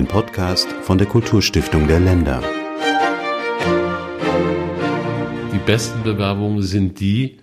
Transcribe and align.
Ein 0.00 0.08
Podcast 0.08 0.66
von 0.80 0.96
der 0.96 1.06
Kulturstiftung 1.06 1.86
der 1.86 2.00
Länder. 2.00 2.42
Die 5.52 5.58
besten 5.66 6.02
Bewerbungen 6.04 6.62
sind 6.62 7.00
die, 7.00 7.36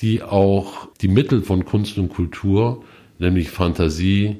die 0.00 0.22
auch 0.22 0.86
die 1.00 1.08
Mittel 1.08 1.42
von 1.42 1.64
Kunst 1.64 1.98
und 1.98 2.10
Kultur, 2.10 2.84
nämlich 3.18 3.50
Fantasie, 3.50 4.36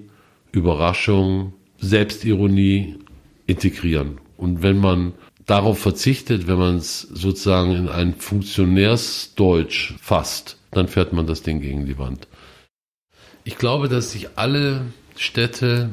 Überraschung, 0.52 1.52
Selbstironie 1.80 3.00
integrieren. 3.48 4.20
Und 4.36 4.62
wenn 4.62 4.78
man 4.78 5.14
darauf 5.44 5.80
verzichtet, 5.80 6.46
wenn 6.46 6.58
man 6.58 6.76
es 6.76 7.00
sozusagen 7.00 7.72
in 7.72 7.88
ein 7.88 8.14
Funktionärsdeutsch 8.14 9.94
fasst, 10.00 10.58
dann 10.70 10.86
fährt 10.86 11.12
man 11.12 11.26
das 11.26 11.42
Ding 11.42 11.60
gegen 11.60 11.86
die 11.86 11.98
Wand. 11.98 12.28
Ich 13.42 13.58
glaube, 13.58 13.88
dass 13.88 14.12
sich 14.12 14.28
alle 14.36 14.82
Städte 15.16 15.90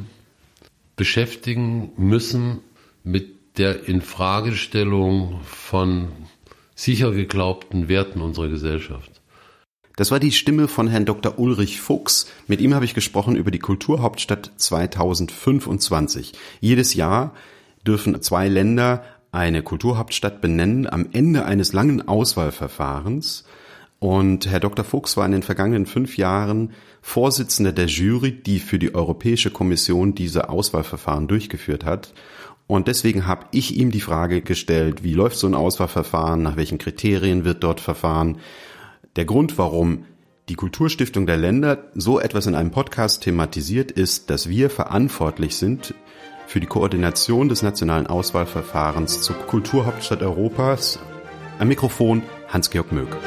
beschäftigen 0.95 1.91
müssen 1.97 2.59
mit 3.03 3.57
der 3.57 3.87
Infragestellung 3.87 5.41
von 5.43 6.09
sicher 6.75 7.11
geglaubten 7.11 7.87
Werten 7.87 8.21
unserer 8.21 8.49
Gesellschaft. 8.49 9.21
Das 9.95 10.11
war 10.11 10.19
die 10.19 10.33
Stimme 10.33 10.67
von 10.67 10.89
Herrn 10.89 11.05
Dr. 11.05 11.39
Ulrich 11.39 11.79
Fuchs. 11.79 12.27
Mit 12.47 12.59
ihm 12.59 12.73
habe 12.73 12.83
ich 12.83 12.93
gesprochen 12.93 13.37
über 13.37 13.49
die 13.49 13.59
Kulturhauptstadt 13.59 14.51
2025. 14.57 16.33
Jedes 16.59 16.95
Jahr 16.95 17.33
dürfen 17.87 18.21
zwei 18.21 18.49
Länder 18.49 19.03
eine 19.31 19.63
Kulturhauptstadt 19.63 20.41
benennen 20.41 20.87
am 20.87 21.07
Ende 21.13 21.45
eines 21.45 21.71
langen 21.71 22.07
Auswahlverfahrens. 22.07 23.45
Und 24.05 24.45
Herr 24.45 24.59
Dr. 24.59 24.85
Fuchs 24.85 25.17
war 25.17 25.25
in 25.25 25.31
den 25.31 25.41
vergangenen 25.41 25.87
fünf 25.87 26.15
Jahren 26.15 26.73
Vorsitzender 27.01 27.71
der 27.71 27.87
Jury, 27.87 28.33
die 28.33 28.59
für 28.59 28.77
die 28.77 28.93
Europäische 28.93 29.49
Kommission 29.49 30.13
diese 30.13 30.49
Auswahlverfahren 30.49 31.27
durchgeführt 31.27 31.85
hat. 31.85 32.13
Und 32.67 32.87
deswegen 32.87 33.25
habe 33.25 33.47
ich 33.49 33.75
ihm 33.75 33.89
die 33.89 34.01
Frage 34.01 34.43
gestellt, 34.43 35.03
wie 35.03 35.15
läuft 35.15 35.37
so 35.37 35.47
ein 35.47 35.55
Auswahlverfahren, 35.55 36.43
nach 36.43 36.55
welchen 36.55 36.77
Kriterien 36.77 37.45
wird 37.45 37.63
dort 37.63 37.81
verfahren. 37.81 38.37
Der 39.15 39.25
Grund, 39.25 39.57
warum 39.57 40.05
die 40.49 40.55
Kulturstiftung 40.55 41.25
der 41.25 41.37
Länder 41.37 41.85
so 41.95 42.19
etwas 42.19 42.45
in 42.45 42.53
einem 42.53 42.69
Podcast 42.69 43.23
thematisiert, 43.23 43.89
ist, 43.89 44.29
dass 44.29 44.47
wir 44.47 44.69
verantwortlich 44.69 45.55
sind 45.55 45.95
für 46.45 46.59
die 46.59 46.67
Koordination 46.67 47.49
des 47.49 47.63
nationalen 47.63 48.05
Auswahlverfahrens 48.05 49.21
zur 49.23 49.35
Kulturhauptstadt 49.35 50.21
Europas. 50.21 50.99
Am 51.57 51.69
Mikrofon 51.69 52.21
Hans-Georg 52.49 52.91
Möck. 52.91 53.17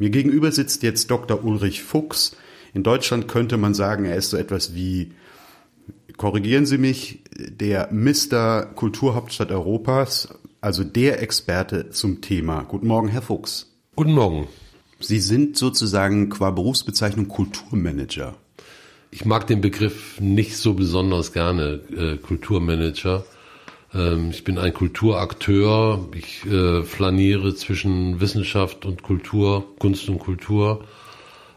Mir 0.00 0.08
gegenüber 0.08 0.50
sitzt 0.50 0.82
jetzt 0.82 1.10
Dr. 1.10 1.44
Ulrich 1.44 1.82
Fuchs. 1.82 2.34
In 2.72 2.82
Deutschland 2.82 3.28
könnte 3.28 3.58
man 3.58 3.74
sagen, 3.74 4.06
er 4.06 4.16
ist 4.16 4.30
so 4.30 4.38
etwas 4.38 4.74
wie, 4.74 5.12
korrigieren 6.16 6.64
Sie 6.64 6.78
mich, 6.78 7.20
der 7.36 7.92
Mr. 7.92 8.64
Kulturhauptstadt 8.74 9.50
Europas, 9.50 10.28
also 10.62 10.84
der 10.84 11.22
Experte 11.22 11.90
zum 11.90 12.22
Thema. 12.22 12.62
Guten 12.62 12.86
Morgen, 12.86 13.08
Herr 13.08 13.20
Fuchs. 13.20 13.74
Guten 13.94 14.12
Morgen. 14.12 14.48
Sie 15.00 15.20
sind 15.20 15.58
sozusagen 15.58 16.30
qua 16.30 16.50
Berufsbezeichnung 16.50 17.28
Kulturmanager. 17.28 18.36
Ich 19.10 19.24
mag 19.24 19.46
den 19.46 19.60
Begriff 19.60 20.20
nicht 20.20 20.56
so 20.56 20.74
besonders 20.74 21.32
gerne, 21.32 21.80
äh, 21.94 22.16
Kulturmanager. 22.16 23.24
Ähm, 23.94 24.30
ich 24.30 24.44
bin 24.44 24.58
ein 24.58 24.72
Kulturakteur. 24.74 26.08
Ich 26.14 26.44
äh, 26.46 26.82
flaniere 26.82 27.54
zwischen 27.54 28.20
Wissenschaft 28.20 28.86
und 28.86 29.02
Kultur, 29.02 29.64
Kunst 29.78 30.08
und 30.08 30.18
Kultur. 30.18 30.84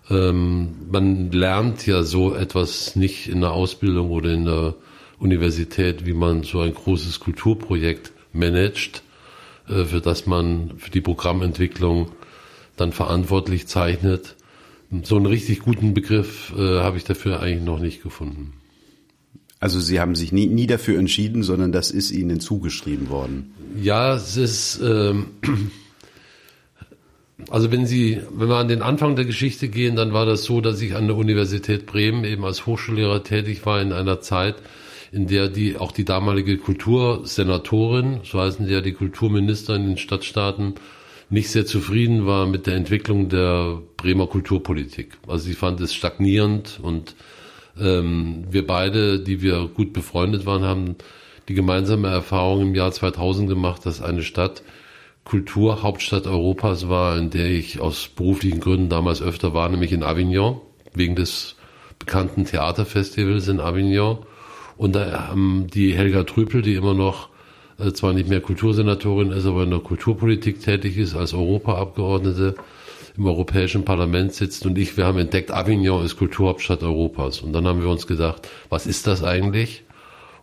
Ähm, 0.10 0.76
man 0.92 1.32
lernt 1.32 1.86
ja 1.86 2.04
so 2.04 2.36
etwas 2.36 2.96
nicht 2.96 3.28
in 3.28 3.42
der 3.42 3.52
Ausbildung 3.52 4.12
oder 4.12 4.32
in 4.32 4.46
der 4.46 4.76
Universität, 5.20 6.06
wie 6.06 6.14
man 6.14 6.44
so 6.44 6.60
ein 6.60 6.74
großes 6.74 7.20
Kulturprojekt 7.20 8.12
managt, 8.34 9.04
äh, 9.70 9.86
für 9.86 10.02
das 10.02 10.26
man 10.26 10.74
für 10.78 10.92
die 10.92 11.02
Programmentwicklung 11.02 12.12
dann 12.76 12.92
verantwortlich 12.92 13.68
zeichnet. 13.68 14.36
So 15.04 15.16
einen 15.16 15.26
richtig 15.26 15.60
guten 15.60 15.94
Begriff 15.94 16.54
äh, 16.58 16.80
habe 16.80 16.98
ich 16.98 17.04
dafür 17.04 17.40
eigentlich 17.40 17.64
noch 17.64 17.80
nicht 17.80 18.04
gefunden. 18.04 18.54
Also 19.64 19.80
Sie 19.80 20.02
haben 20.02 20.14
sich 20.14 20.34
nie, 20.34 20.48
nie 20.48 20.68
dafür 20.68 21.00
entschieden, 21.00 21.42
sondern 21.42 21.72
das 21.72 21.90
ist 21.90 22.12
Ihnen 22.12 22.42
zugeschrieben 22.42 23.08
worden. 23.08 23.54
Ja, 23.82 24.14
es 24.14 24.36
ist, 24.36 24.82
ähm, 24.84 25.28
also 27.50 27.72
wenn 27.72 27.86
Sie, 27.86 28.20
wenn 28.34 28.50
wir 28.50 28.58
an 28.58 28.68
den 28.68 28.82
Anfang 28.82 29.16
der 29.16 29.24
Geschichte 29.24 29.70
gehen, 29.70 29.96
dann 29.96 30.12
war 30.12 30.26
das 30.26 30.44
so, 30.44 30.60
dass 30.60 30.82
ich 30.82 30.98
an 30.98 31.08
der 31.08 31.16
Universität 31.16 31.86
Bremen 31.86 32.26
eben 32.26 32.44
als 32.44 32.66
Hochschullehrer 32.66 33.24
tätig 33.24 33.66
war 33.66 33.82
in 33.82 33.94
einer 33.94 34.20
Zeit, 34.20 34.56
in 35.14 35.28
der 35.28 35.48
die 35.48 35.78
auch 35.78 35.94
die 35.94 36.04
damalige 36.04 36.58
Kultursenatorin, 36.58 38.20
so 38.26 38.42
heißen 38.42 38.66
sie 38.66 38.74
ja 38.74 38.82
die 38.82 38.92
Kulturminister 38.92 39.78
in 39.78 39.86
den 39.86 39.98
Stadtstaaten, 39.98 40.74
nicht 41.30 41.50
sehr 41.50 41.66
zufrieden 41.66 42.26
war 42.26 42.48
mit 42.48 42.68
der 42.68 42.76
Entwicklung 42.76 43.30
der 43.30 43.82
Bremer 43.96 44.28
Kulturpolitik. 44.28 45.14
Also 45.26 45.46
sie 45.46 45.54
fand 45.54 45.80
es 45.80 45.94
stagnierend 45.94 46.82
und 46.82 47.16
ähm, 47.80 48.46
wir 48.50 48.66
beide, 48.66 49.20
die 49.20 49.42
wir 49.42 49.70
gut 49.74 49.94
befreundet 49.94 50.46
waren, 50.46 50.64
haben 50.64 50.96
die 51.50 51.54
gemeinsame 51.54 52.08
Erfahrung 52.08 52.62
im 52.62 52.76
Jahr 52.76 52.92
2000 52.92 53.50
gemacht, 53.50 53.86
dass 53.86 54.02
eine 54.02 54.24
Stadt 54.24 54.64
Kulturhauptstadt 55.26 56.28
Europas 56.28 56.90
war, 56.90 57.18
in 57.18 57.30
der 57.30 57.50
ich 57.50 57.80
aus 57.80 58.10
beruflichen 58.10 58.60
Gründen 58.60 58.90
damals 58.90 59.22
öfter 59.22 59.54
war, 59.54 59.70
nämlich 59.70 59.92
in 59.92 60.04
Avignon, 60.04 60.60
wegen 60.94 61.16
des 61.16 61.56
bekannten 61.98 62.46
Theaterfestivals 62.46 63.48
in 63.48 63.60
Avignon. 63.60 64.20
Und 64.76 64.96
da 64.96 65.30
haben 65.30 65.68
die 65.74 65.94
Helga 65.94 66.24
Trüpel, 66.24 66.62
die 66.62 66.76
immer 66.76 66.94
noch 66.94 67.30
äh, 67.80 67.94
zwar 67.94 68.14
nicht 68.14 68.28
mehr 68.28 68.42
Kultursenatorin 68.42 69.32
ist, 69.32 69.46
aber 69.46 69.64
in 69.64 69.70
der 69.70 69.80
Kulturpolitik 69.80 70.62
tätig 70.62 70.98
ist, 70.98 71.16
als 71.16 71.34
Europaabgeordnete, 71.34 72.56
im 73.18 73.26
Europäischen 73.28 73.86
Parlament 73.86 74.34
sitzt 74.34 74.66
und 74.66 74.78
ich, 74.78 74.98
wir 74.98 75.06
haben 75.06 75.20
entdeckt, 75.20 75.52
Avignon 75.52 76.04
ist 76.04 76.18
Kulturhauptstadt 76.18 76.84
Europas. 76.84 77.42
Und 77.42 77.54
dann 77.54 77.68
haben 77.68 77.82
wir 77.82 77.90
uns 77.90 78.08
gedacht, 78.08 78.50
was 78.70 78.88
ist 78.88 79.08
das 79.08 79.24
eigentlich? 79.24 79.84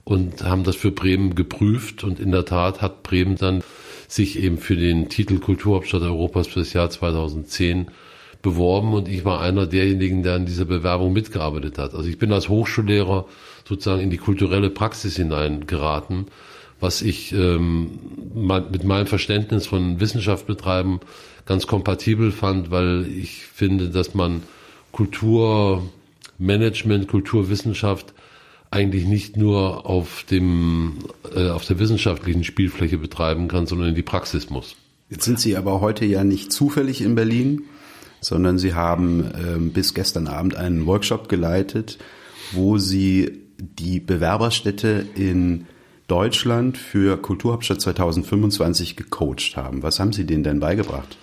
Und 0.05 0.45
haben 0.45 0.65
das 0.65 0.77
für 0.77 0.91
Bremen 0.91 1.35
geprüft 1.35 2.05
und 2.05 2.21
in 2.21 2.31
der 2.31 2.45
Tat 2.45 2.81
hat 2.81 3.03
Bremen 3.03 3.37
dann 3.37 3.63
sich 4.09 4.39
eben 4.43 4.59
für 4.59 4.77
den 4.77 5.09
Titel 5.09 5.39
Kulturhauptstadt 5.39 6.03
Europas 6.03 6.49
für 6.49 6.61
das 6.61 6.73
Jahr 6.73 6.91
2010 6.91 7.89
beworben 8.43 8.95
und 8.95 9.09
ich 9.09 9.25
war 9.25 9.41
einer 9.41 9.67
derjenigen, 9.67 10.23
der 10.23 10.35
an 10.35 10.47
dieser 10.47 10.65
Bewerbung 10.65 11.13
mitgearbeitet 11.13 11.79
hat. 11.79 11.95
Also 11.95 12.09
ich 12.09 12.19
bin 12.19 12.33
als 12.33 12.49
Hochschullehrer 12.49 13.27
sozusagen 13.69 14.01
in 14.01 14.11
die 14.11 14.17
kulturelle 14.17 14.71
Praxis 14.71 15.17
hineingeraten, 15.17 16.27
was 16.81 17.03
ich 17.03 17.33
ähm, 17.33 17.99
mit 18.35 18.85
meinem 18.85 19.07
Verständnis 19.07 19.67
von 19.67 20.01
Wissenschaft 20.01 20.47
betreiben 20.47 21.01
ganz 21.51 21.67
kompatibel 21.67 22.33
fand, 22.33 22.71
weil 22.71 23.07
ich 23.07 23.43
finde, 23.43 23.89
dass 23.89 24.15
man 24.15 24.45
Kulturmanagement, 24.93 27.09
Kulturwissenschaft 27.09 28.15
eigentlich 28.71 29.05
nicht 29.05 29.37
nur 29.37 29.85
auf 29.87 30.25
dem 30.31 30.99
äh, 31.35 31.49
auf 31.49 31.67
der 31.67 31.81
wissenschaftlichen 31.81 32.45
Spielfläche 32.45 32.99
betreiben 32.99 33.49
kann, 33.49 33.67
sondern 33.67 33.89
in 33.89 33.97
die 33.97 34.03
Praxis 34.03 34.49
muss. 34.49 34.77
Jetzt 35.09 35.25
sind 35.25 35.41
Sie 35.41 35.57
aber 35.57 35.81
heute 35.81 36.05
ja 36.05 36.23
nicht 36.23 36.53
zufällig 36.53 37.03
in 37.03 37.17
Berlin, 37.17 37.63
sondern 38.21 38.59
Sie 38.59 38.75
haben 38.75 39.29
ähm, 39.35 39.73
bis 39.73 39.93
gestern 39.93 40.29
Abend 40.29 40.55
einen 40.55 40.87
Workshop 40.87 41.29
geleitet, 41.29 41.99
wo 42.53 42.79
Sie 42.79 43.41
die 43.59 43.99
Bewerberstädte 43.99 45.05
in 45.17 45.67
Deutschland 46.11 46.77
für 46.77 47.17
Kulturhauptstadt 47.17 47.81
2025 47.81 48.97
gecoacht 48.97 49.57
haben. 49.57 49.85
Was 49.85 50.01
haben 50.01 50.13
Sie 50.13 50.27
denen 50.27 50.43
denn 50.43 50.59
beigebracht? 50.59 51.17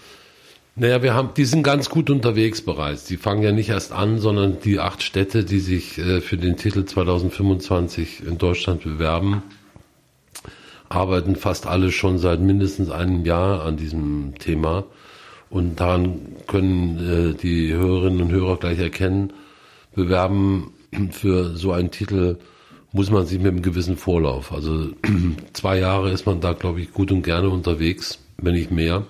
Naja, 0.78 1.03
wir 1.03 1.14
haben, 1.14 1.31
die 1.36 1.44
sind 1.44 1.64
ganz 1.64 1.90
gut 1.90 2.09
unterwegs 2.09 2.61
bereits. 2.61 3.03
Die 3.03 3.17
fangen 3.17 3.44
ja 3.44 3.52
nicht 3.52 3.70
erst 3.70 3.91
an, 3.91 4.20
sondern 4.20 4.61
die 4.61 4.79
acht 4.79 5.03
Städte, 5.03 5.44
die 5.44 5.59
sich 5.59 5.97
äh, 5.97 6.22
für 6.22 6.38
den 6.38 6.56
Titel 6.56 6.85
2025 6.85 8.26
in 8.26 8.38
Deutschland 8.38 8.84
bewerben, 8.84 9.44
arbeiten 10.88 11.35
fast 11.35 11.67
alle 11.67 11.91
schon 11.91 12.17
seit 12.17 12.40
mindestens 12.40 12.90
einem 12.90 13.26
Jahr 13.26 13.66
an 13.66 13.76
diesem 13.76 14.35
Thema. 14.40 14.85
Und 15.50 15.79
daran 15.82 16.20
können 16.47 17.34
äh, 17.34 17.34
die 17.34 17.73
Hörerinnen 17.73 18.22
und 18.22 18.32
Hörer 18.32 18.58
gleich 18.58 18.79
erkennen, 18.79 19.34
bewerben 19.96 20.72
für 21.11 21.58
so 21.58 21.73
einen 21.73 21.91
Titel 21.91 22.38
muss 22.91 23.11
man 23.11 23.25
sich 23.25 23.39
mit 23.39 23.51
einem 23.51 23.61
gewissen 23.61 23.97
Vorlauf. 23.97 24.51
Also 24.51 24.89
zwei 25.53 25.79
Jahre 25.79 26.11
ist 26.11 26.25
man 26.25 26.41
da, 26.41 26.53
glaube 26.53 26.81
ich, 26.81 26.91
gut 26.91 27.11
und 27.11 27.23
gerne 27.23 27.49
unterwegs, 27.49 28.19
wenn 28.37 28.53
nicht 28.53 28.72
mehr 28.72 29.05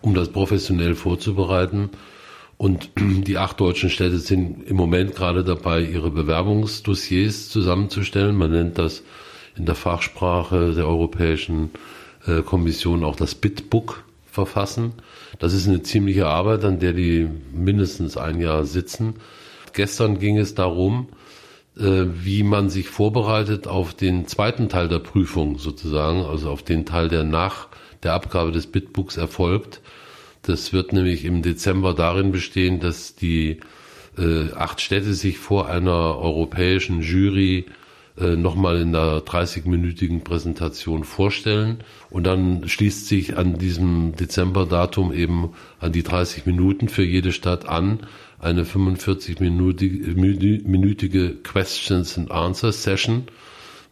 um 0.00 0.14
das 0.14 0.28
professionell 0.28 0.94
vorzubereiten. 0.94 1.90
Und 2.56 2.90
die 2.98 3.38
acht 3.38 3.60
deutschen 3.60 3.90
Städte 3.90 4.18
sind 4.18 4.66
im 4.66 4.76
Moment 4.76 5.14
gerade 5.14 5.44
dabei, 5.44 5.82
ihre 5.82 6.10
Bewerbungsdossiers 6.10 7.48
zusammenzustellen. 7.48 8.36
Man 8.36 8.50
nennt 8.50 8.78
das 8.78 9.02
in 9.56 9.66
der 9.66 9.74
Fachsprache 9.74 10.72
der 10.74 10.86
Europäischen 10.86 11.70
äh, 12.26 12.42
Kommission 12.42 13.04
auch 13.04 13.16
das 13.16 13.34
Bitbook 13.34 14.04
verfassen. 14.26 14.92
Das 15.38 15.52
ist 15.52 15.66
eine 15.66 15.82
ziemliche 15.82 16.26
Arbeit, 16.26 16.64
an 16.64 16.78
der 16.78 16.92
die 16.92 17.28
mindestens 17.52 18.16
ein 18.16 18.40
Jahr 18.40 18.64
sitzen. 18.64 19.14
gestern 19.72 20.18
ging 20.18 20.38
es 20.38 20.54
darum, 20.54 21.08
wie 21.80 22.42
man 22.42 22.70
sich 22.70 22.88
vorbereitet 22.88 23.68
auf 23.68 23.94
den 23.94 24.26
zweiten 24.26 24.68
Teil 24.68 24.88
der 24.88 24.98
Prüfung 24.98 25.58
sozusagen, 25.58 26.24
also 26.24 26.50
auf 26.50 26.62
den 26.62 26.84
Teil, 26.86 27.08
der 27.08 27.22
nach 27.24 27.68
der 28.02 28.14
Abgabe 28.14 28.52
des 28.52 28.66
Bitbooks 28.66 29.16
erfolgt. 29.16 29.80
Das 30.42 30.72
wird 30.72 30.92
nämlich 30.92 31.24
im 31.24 31.42
Dezember 31.42 31.94
darin 31.94 32.32
bestehen, 32.32 32.80
dass 32.80 33.14
die 33.14 33.60
äh, 34.16 34.52
acht 34.54 34.80
Städte 34.80 35.14
sich 35.14 35.38
vor 35.38 35.68
einer 35.68 36.16
europäischen 36.18 37.02
Jury 37.02 37.66
äh, 38.18 38.36
nochmal 38.36 38.80
in 38.80 38.92
der 38.92 39.24
30-minütigen 39.24 40.24
Präsentation 40.24 41.04
vorstellen. 41.04 41.78
Und 42.10 42.24
dann 42.24 42.68
schließt 42.68 43.06
sich 43.06 43.36
an 43.36 43.58
diesem 43.58 44.16
Dezemberdatum 44.16 45.12
eben 45.12 45.50
an 45.78 45.92
die 45.92 46.02
30 46.02 46.46
Minuten 46.46 46.88
für 46.88 47.04
jede 47.04 47.32
Stadt 47.32 47.68
an 47.68 48.00
eine 48.38 48.64
45-minütige 48.64 51.42
Questions 51.42 52.18
and 52.18 52.30
Answers 52.30 52.82
Session, 52.82 53.24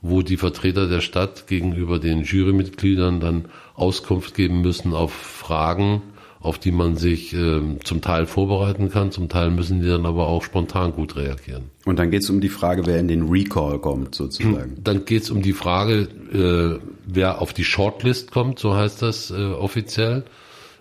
wo 0.03 0.21
die 0.23 0.37
Vertreter 0.37 0.89
der 0.89 1.01
Stadt 1.01 1.47
gegenüber 1.47 1.99
den 1.99 2.23
Jurymitgliedern 2.23 3.21
dann 3.21 3.47
Auskunft 3.75 4.35
geben 4.35 4.61
müssen 4.61 4.93
auf 4.95 5.13
Fragen, 5.13 6.03
auf 6.41 6.59
die 6.59 6.71
man 6.71 6.97
sich 6.97 7.33
äh, 7.35 7.61
zum 7.83 8.03
Teil 8.03 8.27
vorbereiten 8.27 8.91
kann, 8.91 9.11
zum 9.11 9.29
Teil 9.29 9.51
müssen 9.51 9.81
die 9.81 9.89
dann 9.89 10.07
aber 10.07 10.29
auch 10.29 10.45
spontan 10.45 10.93
gut 10.93 11.17
reagieren. 11.17 11.65
Und 11.85 11.99
dann 11.99 12.13
geht 12.13 12.23
es 12.23 12.31
um 12.31 12.41
die 12.41 12.49
Frage, 12.49 12.87
wer 12.87 13.01
in 13.01 13.09
den 13.09 13.29
Recall 13.29 13.81
kommt, 13.81 14.15
sozusagen. 14.15 14.77
Dann 14.83 15.05
geht 15.05 15.25
es 15.25 15.31
um 15.31 15.43
die 15.43 15.55
Frage, 15.55 16.07
äh, 16.33 16.79
wer 17.07 17.41
auf 17.41 17.53
die 17.53 17.65
Shortlist 17.65 18.31
kommt, 18.31 18.61
so 18.61 18.77
heißt 18.77 19.03
das 19.03 19.33
äh, 19.33 19.35
offiziell. 19.35 20.23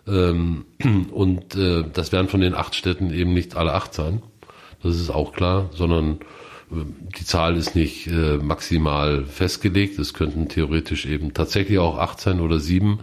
Ähm, 0.07 0.65
und 1.11 1.55
äh, 1.55 1.83
das 1.91 2.11
werden 2.11 2.27
von 2.27 2.41
den 2.41 2.55
acht 2.55 2.75
Städten 2.75 3.11
eben 3.13 3.33
nicht 3.33 3.55
alle 3.55 3.73
acht 3.73 3.93
sein. 3.93 4.21
Das 4.83 4.95
ist 4.95 5.09
auch 5.09 5.33
klar, 5.33 5.69
sondern 5.73 6.19
äh, 6.71 6.85
die 7.17 7.25
Zahl 7.25 7.57
ist 7.57 7.75
nicht 7.75 8.07
äh, 8.07 8.37
maximal 8.37 9.25
festgelegt. 9.25 9.99
Es 9.99 10.13
könnten 10.13 10.47
theoretisch 10.47 11.05
eben 11.05 11.33
tatsächlich 11.33 11.79
auch 11.79 11.97
acht 11.97 12.19
sein 12.19 12.39
oder 12.39 12.59
sieben. 12.59 12.99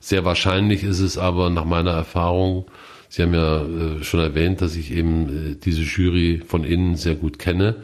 Sehr 0.00 0.24
wahrscheinlich 0.24 0.84
ist 0.84 1.00
es 1.00 1.16
aber 1.18 1.50
nach 1.50 1.64
meiner 1.64 1.92
Erfahrung, 1.92 2.66
Sie 3.14 3.22
haben 3.22 3.34
ja 3.34 3.62
äh, 3.62 4.02
schon 4.02 4.18
erwähnt, 4.18 4.60
dass 4.60 4.74
ich 4.74 4.90
eben 4.90 5.52
äh, 5.52 5.54
diese 5.54 5.82
Jury 5.82 6.42
von 6.44 6.64
innen 6.64 6.96
sehr 6.96 7.14
gut 7.14 7.38
kenne, 7.38 7.76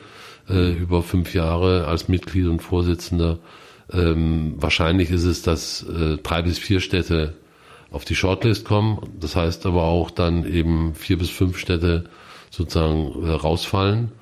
äh, 0.48 0.72
über 0.72 1.04
fünf 1.04 1.34
Jahre 1.34 1.86
als 1.86 2.08
Mitglied 2.08 2.46
und 2.46 2.62
Vorsitzender. 2.62 3.38
Ähm, 3.92 4.54
wahrscheinlich 4.56 5.10
ist 5.10 5.22
es, 5.22 5.42
dass 5.42 5.84
äh, 5.84 6.16
drei 6.16 6.42
bis 6.42 6.58
vier 6.58 6.80
Städte 6.80 7.34
auf 7.90 8.04
die 8.04 8.14
Shortlist 8.14 8.64
kommen. 8.64 8.98
Das 9.18 9.36
heißt 9.36 9.66
aber 9.66 9.84
auch 9.84 10.10
dann 10.10 10.44
eben 10.44 10.94
vier 10.94 11.18
bis 11.18 11.30
fünf 11.30 11.58
Städte 11.58 12.04
sozusagen 12.50 13.24
äh, 13.24 13.30
rausfallen. 13.30 14.12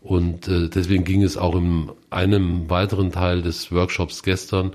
Und 0.00 0.48
äh, 0.48 0.68
deswegen 0.68 1.04
ging 1.04 1.22
es 1.22 1.36
auch 1.36 1.56
in 1.56 1.90
einem 2.10 2.70
weiteren 2.70 3.10
Teil 3.10 3.42
des 3.42 3.72
Workshops 3.72 4.22
gestern 4.22 4.72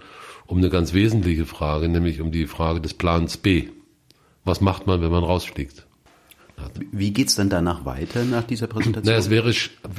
um 0.48 0.58
eine 0.58 0.70
ganz 0.70 0.94
wesentliche 0.94 1.46
Frage, 1.46 1.88
nämlich 1.88 2.20
um 2.20 2.32
die 2.32 2.46
Frage 2.46 2.82
des 2.82 2.94
Plans 2.94 3.38
B. 3.38 3.70
Was 4.44 4.60
macht 4.60 4.86
man, 4.86 5.02
wenn 5.02 5.12
man 5.12 5.24
rausfliegt? 5.24 5.86
Wie 6.92 7.12
geht's 7.12 7.36
dann 7.36 7.50
danach 7.50 7.86
weiter 7.86 8.26
nach 8.26 8.44
dieser 8.44 8.68
Präsentation? 8.68 9.14
Na, 9.14 9.18
es 9.18 9.30
wäre 9.30 9.54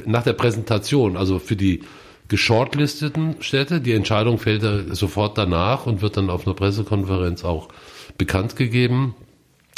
nach 0.05 0.23
der 0.23 0.33
Präsentation, 0.33 1.17
also 1.17 1.39
für 1.39 1.55
die 1.55 1.81
geschortlisteten 2.27 3.35
Städte, 3.41 3.81
die 3.81 3.93
Entscheidung 3.93 4.37
fällt 4.37 4.95
sofort 4.95 5.37
danach 5.37 5.87
und 5.87 6.01
wird 6.01 6.17
dann 6.17 6.29
auf 6.29 6.45
einer 6.45 6.55
Pressekonferenz 6.55 7.43
auch 7.43 7.69
bekannt 8.17 8.55
gegeben. 8.55 9.15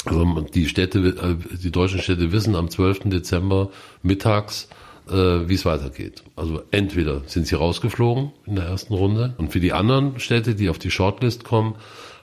Also 0.04 0.24
die 0.54 0.68
Städte, 0.68 0.98
äh, 0.98 1.56
die 1.56 1.72
deutschen 1.72 2.00
Städte 2.00 2.32
wissen 2.32 2.54
am 2.54 2.70
12. 2.70 3.10
Dezember 3.10 3.70
mittags, 4.02 4.68
äh, 5.08 5.12
wie 5.12 5.54
es 5.54 5.64
weitergeht. 5.64 6.22
Also 6.36 6.62
entweder 6.70 7.22
sind 7.26 7.46
sie 7.46 7.56
rausgeflogen 7.56 8.32
in 8.46 8.56
der 8.56 8.66
ersten 8.66 8.94
Runde 8.94 9.34
und 9.38 9.52
für 9.52 9.60
die 9.60 9.72
anderen 9.72 10.20
Städte, 10.20 10.54
die 10.54 10.68
auf 10.68 10.78
die 10.78 10.90
Shortlist 10.90 11.44
kommen, 11.44 11.74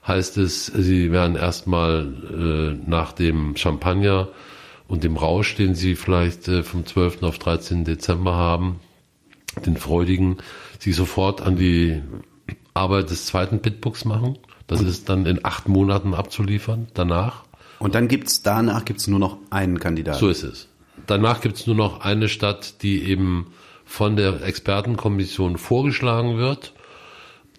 heißt 0.08 0.38
es, 0.38 0.66
sie 0.68 1.12
werden 1.12 1.36
erstmal 1.36 2.14
äh, 2.32 2.90
nach 2.90 3.12
dem 3.14 3.56
Champagner 3.56 4.30
und 4.88 5.04
dem 5.04 5.18
Rausch, 5.18 5.56
den 5.56 5.76
sie 5.76 5.96
vielleicht 5.96 6.46
vom 6.46 6.86
12. 6.86 7.24
auf 7.24 7.40
13. 7.40 7.86
Dezember 7.86 8.36
haben, 8.36 8.80
den 9.66 9.78
freudigen, 9.78 10.38
sie 10.78 10.92
sofort 10.92 11.42
an 11.42 11.56
die 11.56 12.02
Arbeit 12.74 13.10
des 13.10 13.26
zweiten 13.26 13.60
Bitbooks 13.60 14.04
machen 14.04 14.38
das 14.68 14.82
ist 14.82 15.10
dann 15.10 15.26
in 15.26 15.44
acht 15.44 15.68
Monaten 15.68 16.14
abzuliefern, 16.14 16.88
danach. 16.94 17.44
Und 17.80 17.96
dann 17.96 18.08
gibt's 18.08 18.42
danach 18.42 18.86
gibt's 18.86 19.08
nur 19.08 19.20
noch 19.20 19.38
einen 19.50 19.80
Kandidaten. 19.80 20.20
So 20.20 20.30
ist 20.30 20.44
es. 20.44 20.68
Danach 21.08 21.42
gibt's 21.42 21.68
nur 21.68 21.76
noch 21.76 22.02
eine 22.02 22.30
Stadt, 22.30 22.82
die 22.82 23.04
eben 23.04 23.48
von 23.86 24.16
der 24.16 24.42
Expertenkommission 24.44 25.58
vorgeschlagen 25.58 26.38
wird. 26.38 26.74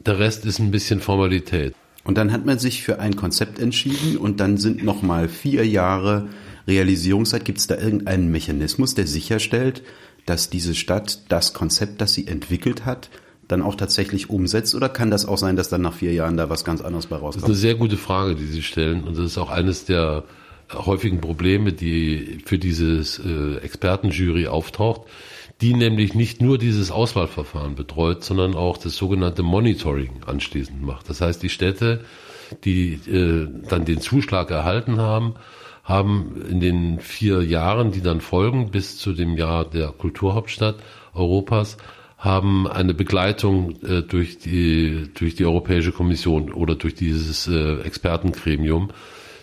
Der 0.05 0.19
Rest 0.19 0.47
ist 0.47 0.59
ein 0.59 0.71
bisschen 0.71 1.01
Formalität. 1.01 1.75
Und 2.05 2.19
dann 2.19 2.33
hat 2.33 2.45
man 2.45 2.59
sich 2.59 2.83
für 2.83 3.01
ein 3.01 3.17
Konzept 3.17 3.59
entschieden 3.59 4.17
und 4.17 4.41
dann 4.41 4.59
sind 4.59 4.85
noch 4.85 5.03
mal 5.03 5.29
vier 5.29 5.67
Jahre 5.67 6.29
Realisierungszeit. 6.67 7.45
Gibt 7.45 7.59
es 7.59 7.67
da 7.67 7.77
irgendeinen 7.77 8.31
Mechanismus, 8.31 8.95
der 8.95 9.07
sicherstellt, 9.07 9.83
dass 10.27 10.51
diese 10.51 10.75
Stadt 10.75 11.21
das 11.29 11.55
Konzept, 11.55 12.01
das 12.01 12.15
sie 12.15 12.27
entwickelt 12.27 12.85
hat, 12.85 13.11
dann 13.49 13.63
auch 13.63 13.75
tatsächlich 13.75 14.31
umsetzt? 14.31 14.75
Oder 14.75 14.89
kann 14.89 15.11
das 15.11 15.27
auch 15.27 15.39
sein, 15.39 15.57
dass 15.57 15.69
dann 15.69 15.83
nach 15.83 15.95
vier 15.95 16.13
Jahren 16.13 16.37
da 16.37 16.51
was 16.51 16.65
ganz 16.65 16.81
anderes 16.81 17.07
bei 17.07 17.17
rauskommt? 17.17 17.37
Das 17.37 17.43
ist 17.43 17.49
eine 17.49 17.55
sehr 17.55 17.75
gute 17.75 17.97
Frage, 17.97 18.35
die 18.35 18.47
Sie 18.47 18.63
stellen. 18.63 19.05
Und 19.05 19.19
das 19.19 19.27
ist 19.27 19.39
auch 19.39 19.51
eines 19.51 19.85
der 19.85 20.25
häufigen 20.73 21.21
Probleme, 21.21 21.73
die 21.73 22.39
für 22.45 22.59
dieses 22.59 23.19
äh, 23.19 23.57
Expertenjury 23.57 24.47
auftaucht, 24.47 25.03
die 25.61 25.75
nämlich 25.75 26.15
nicht 26.15 26.41
nur 26.41 26.59
dieses 26.59 26.91
Auswahlverfahren 26.91 27.75
betreut, 27.75 28.25
sondern 28.25 28.55
auch 28.55 28.77
das 28.77 28.97
sogenannte 28.97 29.43
Monitoring 29.43 30.23
anschließend 30.27 30.83
macht. 30.83 31.09
Das 31.09 31.21
heißt, 31.21 31.43
die 31.43 31.49
Städte, 31.49 32.05
die 32.65 32.95
äh, 32.95 33.49
dann 33.69 33.85
den 33.85 34.01
Zuschlag 34.01 34.51
erhalten 34.51 34.99
haben, 34.99 35.35
haben 35.85 36.43
in 36.49 36.61
den 36.61 36.99
vier 36.99 37.43
Jahren, 37.43 37.93
die 37.93 38.01
dann 38.01 38.21
folgen, 38.21 38.71
bis 38.71 38.97
zu 38.97 39.13
dem 39.13 39.37
Jahr 39.37 39.65
der 39.65 39.89
Kulturhauptstadt 39.89 40.77
Europas, 41.13 41.77
haben 42.25 42.67
eine 42.67 42.95
Begleitung 42.95 43.77
äh, 43.83 44.03
durch 44.03 44.39
die 44.39 45.11
durch 45.15 45.35
die 45.35 45.45
Europäische 45.45 45.93
Kommission 45.93 46.53
oder 46.53 46.75
durch 46.75 46.95
dieses 46.95 47.47
äh, 47.47 47.81
Expertengremium, 47.83 48.91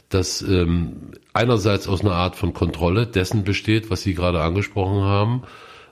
das 0.10 0.42
ähm, 0.42 1.12
einerseits 1.32 1.88
aus 1.88 2.02
einer 2.02 2.16
Art 2.16 2.36
von 2.36 2.54
Kontrolle 2.54 3.06
dessen 3.06 3.44
besteht, 3.44 3.92
was 3.92 4.02
Sie 4.02 4.16
gerade 4.16 4.42
angesprochen 4.42 5.04
haben, 5.04 5.44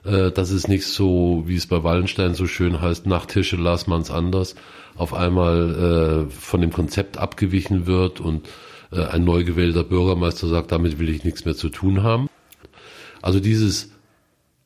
äh, 0.04 0.32
dass 0.32 0.50
es 0.50 0.66
nicht 0.66 0.84
so, 0.86 1.44
wie 1.46 1.54
es 1.54 1.68
bei 1.68 1.84
Wallenstein 1.84 2.34
so 2.34 2.46
schön 2.46 2.80
heißt, 2.80 3.06
nach 3.06 3.26
Tische 3.26 3.56
las 3.56 3.86
man's 3.86 4.10
anders, 4.10 4.56
auf 4.96 5.14
einmal 5.14 6.26
äh, 6.28 6.30
von 6.30 6.60
dem 6.60 6.72
Konzept 6.72 7.18
abgewichen 7.18 7.86
wird 7.86 8.18
und 8.18 8.48
äh, 8.90 9.04
ein 9.04 9.22
neu 9.22 9.44
gewählter 9.44 9.84
Bürgermeister 9.84 10.48
sagt, 10.48 10.72
damit 10.72 10.98
will 10.98 11.08
ich 11.08 11.22
nichts 11.22 11.44
mehr 11.44 11.54
zu 11.54 11.68
tun 11.68 12.02
haben. 12.02 12.28
Also 13.22 13.38
dieses 13.38 13.92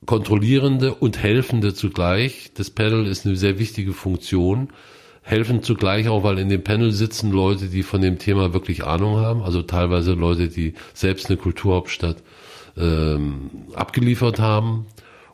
kontrollierende 0.06 0.94
und 0.94 1.22
helfende 1.22 1.74
zugleich. 1.74 2.50
Das 2.54 2.70
Panel 2.70 3.06
ist 3.06 3.26
eine 3.26 3.36
sehr 3.36 3.58
wichtige 3.58 3.92
Funktion. 3.92 4.68
Helfen 5.22 5.62
zugleich 5.62 6.08
auch, 6.08 6.22
weil 6.22 6.38
in 6.38 6.50
dem 6.50 6.62
Panel 6.62 6.92
sitzen 6.92 7.32
Leute, 7.32 7.68
die 7.68 7.82
von 7.82 8.02
dem 8.02 8.18
Thema 8.18 8.52
wirklich 8.52 8.84
Ahnung 8.84 9.16
haben, 9.16 9.42
also 9.42 9.62
teilweise 9.62 10.12
Leute, 10.12 10.48
die 10.48 10.74
selbst 10.92 11.28
eine 11.28 11.38
Kulturhauptstadt 11.38 12.18
ähm, 12.76 13.50
abgeliefert 13.74 14.38
haben 14.38 14.86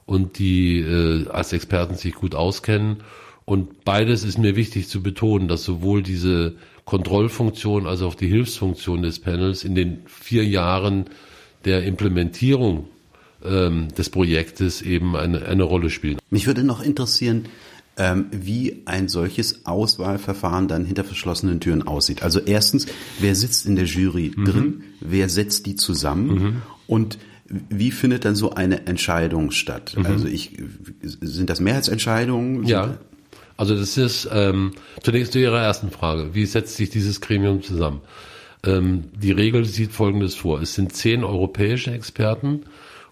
und 0.07 0.39
die 0.39 0.79
äh, 0.79 1.29
als 1.29 1.53
Experten 1.53 1.97
sich 1.97 2.15
gut 2.15 2.37
auskennen. 2.37 2.99
Und 3.45 3.85
beides 3.85 4.23
ist 4.23 4.39
mir 4.39 4.55
wichtig 4.55 4.89
zu 4.89 5.03
betonen, 5.03 5.49
dass 5.49 5.65
sowohl 5.65 6.05
diese 6.05 6.55
Kontrollfunktion 6.85 7.87
als 7.87 8.03
auch 8.03 8.15
die 8.15 8.29
Hilfsfunktion 8.29 9.03
des 9.03 9.19
Panels 9.19 9.65
in 9.65 9.75
den 9.75 10.03
vier 10.07 10.45
Jahren 10.45 11.07
der 11.65 11.83
Implementierung 11.83 12.87
ähm, 13.45 13.89
des 13.97 14.11
Projektes 14.11 14.83
eben 14.83 15.17
eine, 15.17 15.47
eine 15.47 15.63
Rolle 15.63 15.91
spielen. 15.91 16.19
Mich 16.31 16.47
würde 16.47 16.65
noch 16.65 16.83
interessieren, 16.83 17.47
ähm, 17.97 18.27
wie 18.31 18.83
ein 18.87 19.09
solches 19.09 19.67
Auswahlverfahren 19.67 20.69
dann 20.69 20.85
hinter 20.85 21.05
verschlossenen 21.05 21.61
Türen 21.61 21.83
aussieht. 21.83 22.23
Also 22.23 22.41
erstens, 22.41 22.87
wer 23.19 23.35
sitzt 23.35 23.67
in 23.67 23.77
der 23.77 23.85
Jury 23.85 24.33
mhm. 24.35 24.45
drin, 24.45 24.83
wer 25.01 25.29
setzt 25.29 25.67
die 25.67 25.77
zusammen 25.77 26.29
mhm. 26.29 26.63
und 26.87 27.19
wie 27.69 27.91
findet 27.91 28.25
dann 28.25 28.37
so 28.37 28.53
eine 28.53 28.87
Entscheidung 28.87 29.51
statt? 29.51 29.95
Mhm. 29.97 30.07
Also 30.07 30.29
ich, 30.29 30.57
sind 31.03 31.51
das 31.51 31.61
Mehrheitsentscheidungen? 31.61 32.65
Ja. 32.65 32.99
Also 33.57 33.77
das 33.77 33.99
ist 33.99 34.29
ähm, 34.33 34.73
zunächst 35.03 35.33
zu 35.33 35.41
Ihrer 35.41 35.61
ersten 35.61 35.91
Frage. 35.91 36.31
Wie 36.33 36.47
setzt 36.47 36.77
sich 36.77 36.89
dieses 36.89 37.21
Gremium 37.21 37.63
zusammen? 37.63 38.01
Ähm, 38.65 39.05
die 39.21 39.33
Regel 39.33 39.65
sieht 39.65 39.93
Folgendes 39.93 40.35
vor. 40.37 40.63
Es 40.63 40.75
sind 40.75 40.95
zehn 40.95 41.25
europäische 41.25 41.91
Experten 41.91 42.63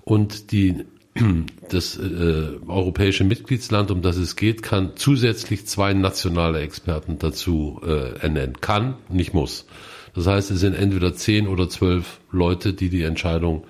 und 0.08 0.52
die 0.52 0.86
das 1.68 1.98
äh, 1.98 2.48
europäische 2.66 3.24
Mitgliedsland, 3.24 3.90
um 3.90 4.00
das 4.02 4.16
es 4.16 4.36
geht, 4.36 4.62
kann 4.62 4.92
zusätzlich 4.96 5.66
zwei 5.66 5.92
nationale 5.92 6.60
Experten 6.60 7.18
dazu 7.18 7.80
äh, 7.84 8.18
ernennen. 8.18 8.60
Kann, 8.60 8.94
nicht 9.10 9.34
muss. 9.34 9.66
Das 10.14 10.26
heißt, 10.26 10.50
es 10.50 10.60
sind 10.60 10.74
entweder 10.74 11.14
zehn 11.14 11.46
oder 11.46 11.68
zwölf 11.68 12.20
Leute, 12.30 12.72
die 12.72 12.88
die 12.88 13.02
Entscheidung 13.02 13.64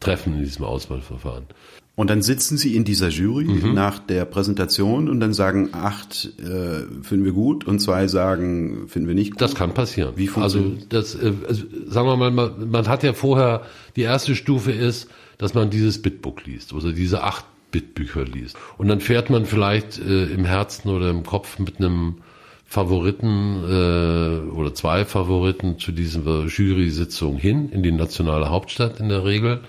treffen 0.00 0.34
in 0.34 0.40
diesem 0.40 0.64
Auswahlverfahren. 0.64 1.46
Und 1.94 2.10
dann 2.10 2.22
sitzen 2.22 2.56
Sie 2.56 2.76
in 2.76 2.84
dieser 2.84 3.08
Jury 3.08 3.46
mhm. 3.46 3.74
nach 3.74 3.98
der 3.98 4.24
Präsentation 4.24 5.08
und 5.08 5.18
dann 5.18 5.32
sagen 5.32 5.70
acht 5.72 6.32
äh, 6.38 6.84
finden 7.02 7.24
wir 7.24 7.32
gut 7.32 7.66
und 7.66 7.80
zwei 7.80 8.06
sagen 8.06 8.86
finden 8.88 9.08
wir 9.08 9.16
nicht 9.16 9.32
gut. 9.32 9.40
Das 9.40 9.56
kann 9.56 9.74
passieren. 9.74 10.12
Wie 10.16 10.30
also 10.36 10.74
das, 10.90 11.16
äh, 11.16 11.32
also, 11.48 11.64
sagen 11.86 12.06
wir 12.06 12.16
mal, 12.16 12.30
man, 12.30 12.70
man 12.70 12.86
hat 12.86 13.02
ja 13.02 13.14
vorher 13.14 13.62
die 13.96 14.02
erste 14.02 14.36
Stufe 14.36 14.70
ist, 14.70 15.08
dass 15.38 15.54
man 15.54 15.70
dieses 15.70 16.02
Bitbook 16.02 16.44
liest, 16.44 16.74
also 16.74 16.92
diese 16.92 17.22
acht 17.22 17.44
Bitbücher 17.70 18.24
liest. 18.24 18.56
Und 18.76 18.88
dann 18.88 19.00
fährt 19.00 19.30
man 19.30 19.44
vielleicht 19.44 19.98
äh, 19.98 20.24
im 20.24 20.44
Herzen 20.44 20.90
oder 20.90 21.10
im 21.10 21.22
Kopf 21.22 21.58
mit 21.58 21.78
einem 21.78 22.16
Favoriten 22.64 23.64
äh, 23.64 24.50
oder 24.50 24.74
zwei 24.74 25.04
Favoriten 25.04 25.78
zu 25.78 25.92
dieser 25.92 26.46
Jury-Sitzung 26.46 27.38
hin 27.38 27.70
in 27.70 27.82
die 27.82 27.92
nationale 27.92 28.50
Hauptstadt 28.50 29.00
in 29.00 29.08
der 29.08 29.24
Regel 29.24 29.60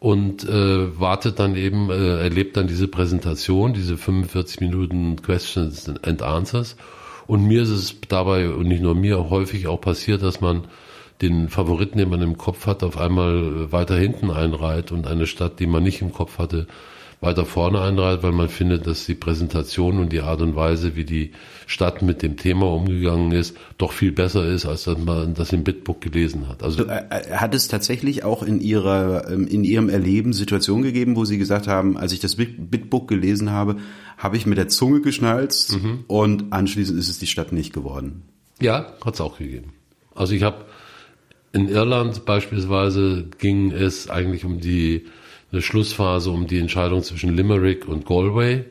und 0.00 0.44
äh, 0.44 1.00
wartet 1.00 1.38
dann 1.38 1.56
eben, 1.56 1.90
äh, 1.90 2.20
erlebt 2.20 2.56
dann 2.56 2.66
diese 2.66 2.88
Präsentation, 2.88 3.72
diese 3.72 3.96
45 3.96 4.60
Minuten 4.60 5.16
Questions 5.22 5.88
and 6.02 6.22
Answers. 6.22 6.76
Und 7.26 7.46
mir 7.46 7.62
ist 7.62 7.70
es 7.70 7.96
dabei, 8.08 8.50
und 8.50 8.68
nicht 8.68 8.82
nur 8.82 8.94
mir, 8.94 9.30
häufig 9.30 9.66
auch 9.66 9.80
passiert, 9.80 10.22
dass 10.22 10.42
man 10.42 10.64
den 11.28 11.48
Favoriten, 11.48 11.98
den 11.98 12.08
man 12.08 12.22
im 12.22 12.38
Kopf 12.38 12.66
hat, 12.66 12.82
auf 12.82 12.98
einmal 12.98 13.70
weiter 13.72 13.96
hinten 13.96 14.30
einreiht 14.30 14.92
und 14.92 15.06
eine 15.06 15.26
Stadt, 15.26 15.60
die 15.60 15.66
man 15.66 15.82
nicht 15.82 16.02
im 16.02 16.12
Kopf 16.12 16.38
hatte, 16.38 16.66
weiter 17.24 17.46
vorne 17.46 17.80
einreiht, 17.80 18.22
weil 18.22 18.32
man 18.32 18.48
findet, 18.48 18.86
dass 18.86 19.06
die 19.06 19.14
Präsentation 19.14 19.98
und 19.98 20.12
die 20.12 20.20
Art 20.20 20.42
und 20.42 20.56
Weise, 20.56 20.94
wie 20.94 21.04
die 21.04 21.32
Stadt 21.66 22.02
mit 22.02 22.22
dem 22.22 22.36
Thema 22.36 22.70
umgegangen 22.70 23.32
ist, 23.32 23.56
doch 23.78 23.92
viel 23.92 24.12
besser 24.12 24.46
ist, 24.46 24.66
als 24.66 24.84
dass 24.84 24.98
man 24.98 25.34
das 25.34 25.52
im 25.52 25.64
Bitbook 25.64 26.00
gelesen 26.00 26.48
hat. 26.48 26.62
Also 26.62 26.84
äh, 26.84 27.02
äh, 27.10 27.32
hat 27.32 27.54
es 27.54 27.68
tatsächlich 27.68 28.24
auch 28.24 28.42
in 28.42 28.60
ihrer 28.60 29.30
ähm, 29.30 29.46
in 29.46 29.64
ihrem 29.64 29.88
Erleben 29.88 30.32
Situationen 30.32 30.82
gegeben, 30.82 31.16
wo 31.16 31.24
Sie 31.24 31.38
gesagt 31.38 31.66
haben, 31.66 31.96
als 31.96 32.12
ich 32.12 32.20
das 32.20 32.36
Bitbook 32.36 33.08
gelesen 33.08 33.50
habe, 33.50 33.76
habe 34.18 34.36
ich 34.36 34.44
mit 34.44 34.58
der 34.58 34.68
Zunge 34.68 35.00
geschnalzt 35.00 35.82
mhm. 35.82 36.04
und 36.06 36.52
anschließend 36.52 36.98
ist 36.98 37.08
es 37.08 37.18
die 37.18 37.26
Stadt 37.26 37.52
nicht 37.52 37.72
geworden. 37.72 38.22
Ja, 38.60 38.92
hat 39.04 39.14
es 39.14 39.20
auch 39.20 39.38
gegeben. 39.38 39.72
Also 40.14 40.34
ich 40.34 40.42
habe 40.42 40.64
in 41.54 41.68
Irland 41.68 42.24
beispielsweise 42.24 43.26
ging 43.38 43.70
es 43.70 44.10
eigentlich 44.10 44.44
um 44.44 44.60
die 44.60 45.06
eine 45.52 45.62
Schlussphase 45.62 46.32
um 46.32 46.48
die 46.48 46.58
Entscheidung 46.58 47.04
zwischen 47.04 47.36
Limerick 47.36 47.86
und 47.86 48.06
Galway. 48.06 48.64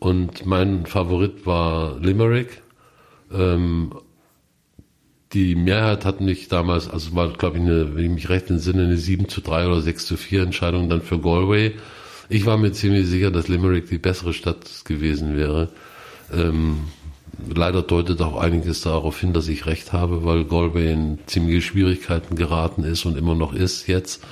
Und 0.00 0.44
mein 0.44 0.84
Favorit 0.84 1.46
war 1.46 1.96
Limerick. 2.00 2.60
Ähm, 3.32 3.92
die 5.32 5.54
Mehrheit 5.54 6.04
hat 6.04 6.20
mich 6.20 6.48
damals, 6.48 6.88
also 6.88 7.14
war, 7.14 7.32
glaube 7.34 7.58
ich, 7.58 7.62
eine, 7.62 7.94
wenn 7.94 8.04
ich 8.04 8.10
mich 8.10 8.28
recht 8.28 8.50
entsinne, 8.50 8.82
eine 8.82 8.96
7 8.96 9.28
zu 9.28 9.40
3 9.40 9.66
oder 9.66 9.80
6 9.80 10.06
zu 10.06 10.16
4 10.16 10.42
Entscheidung 10.42 10.88
dann 10.88 11.02
für 11.02 11.20
Galway. 11.20 11.76
Ich 12.28 12.46
war 12.46 12.58
mir 12.58 12.72
ziemlich 12.72 13.06
sicher, 13.06 13.30
dass 13.30 13.46
Limerick 13.46 13.88
die 13.88 13.98
bessere 13.98 14.32
Stadt 14.32 14.84
gewesen 14.86 15.36
wäre. 15.36 15.70
Ähm, 16.32 16.78
leider 17.54 17.82
deutet 17.82 18.20
auch 18.20 18.36
einiges 18.36 18.80
darauf 18.82 19.20
hin, 19.20 19.32
dass 19.32 19.48
ich 19.48 19.66
recht 19.66 19.92
habe, 19.92 20.24
weil 20.24 20.44
Galway 20.44 20.92
in 20.92 21.18
ziemliche 21.26 21.62
Schwierigkeiten 21.62 22.36
geraten 22.36 22.84
ist 22.84 23.04
und 23.04 23.16
immer 23.16 23.34
noch 23.34 23.52
ist 23.52 23.86
jetzt. 23.86 24.22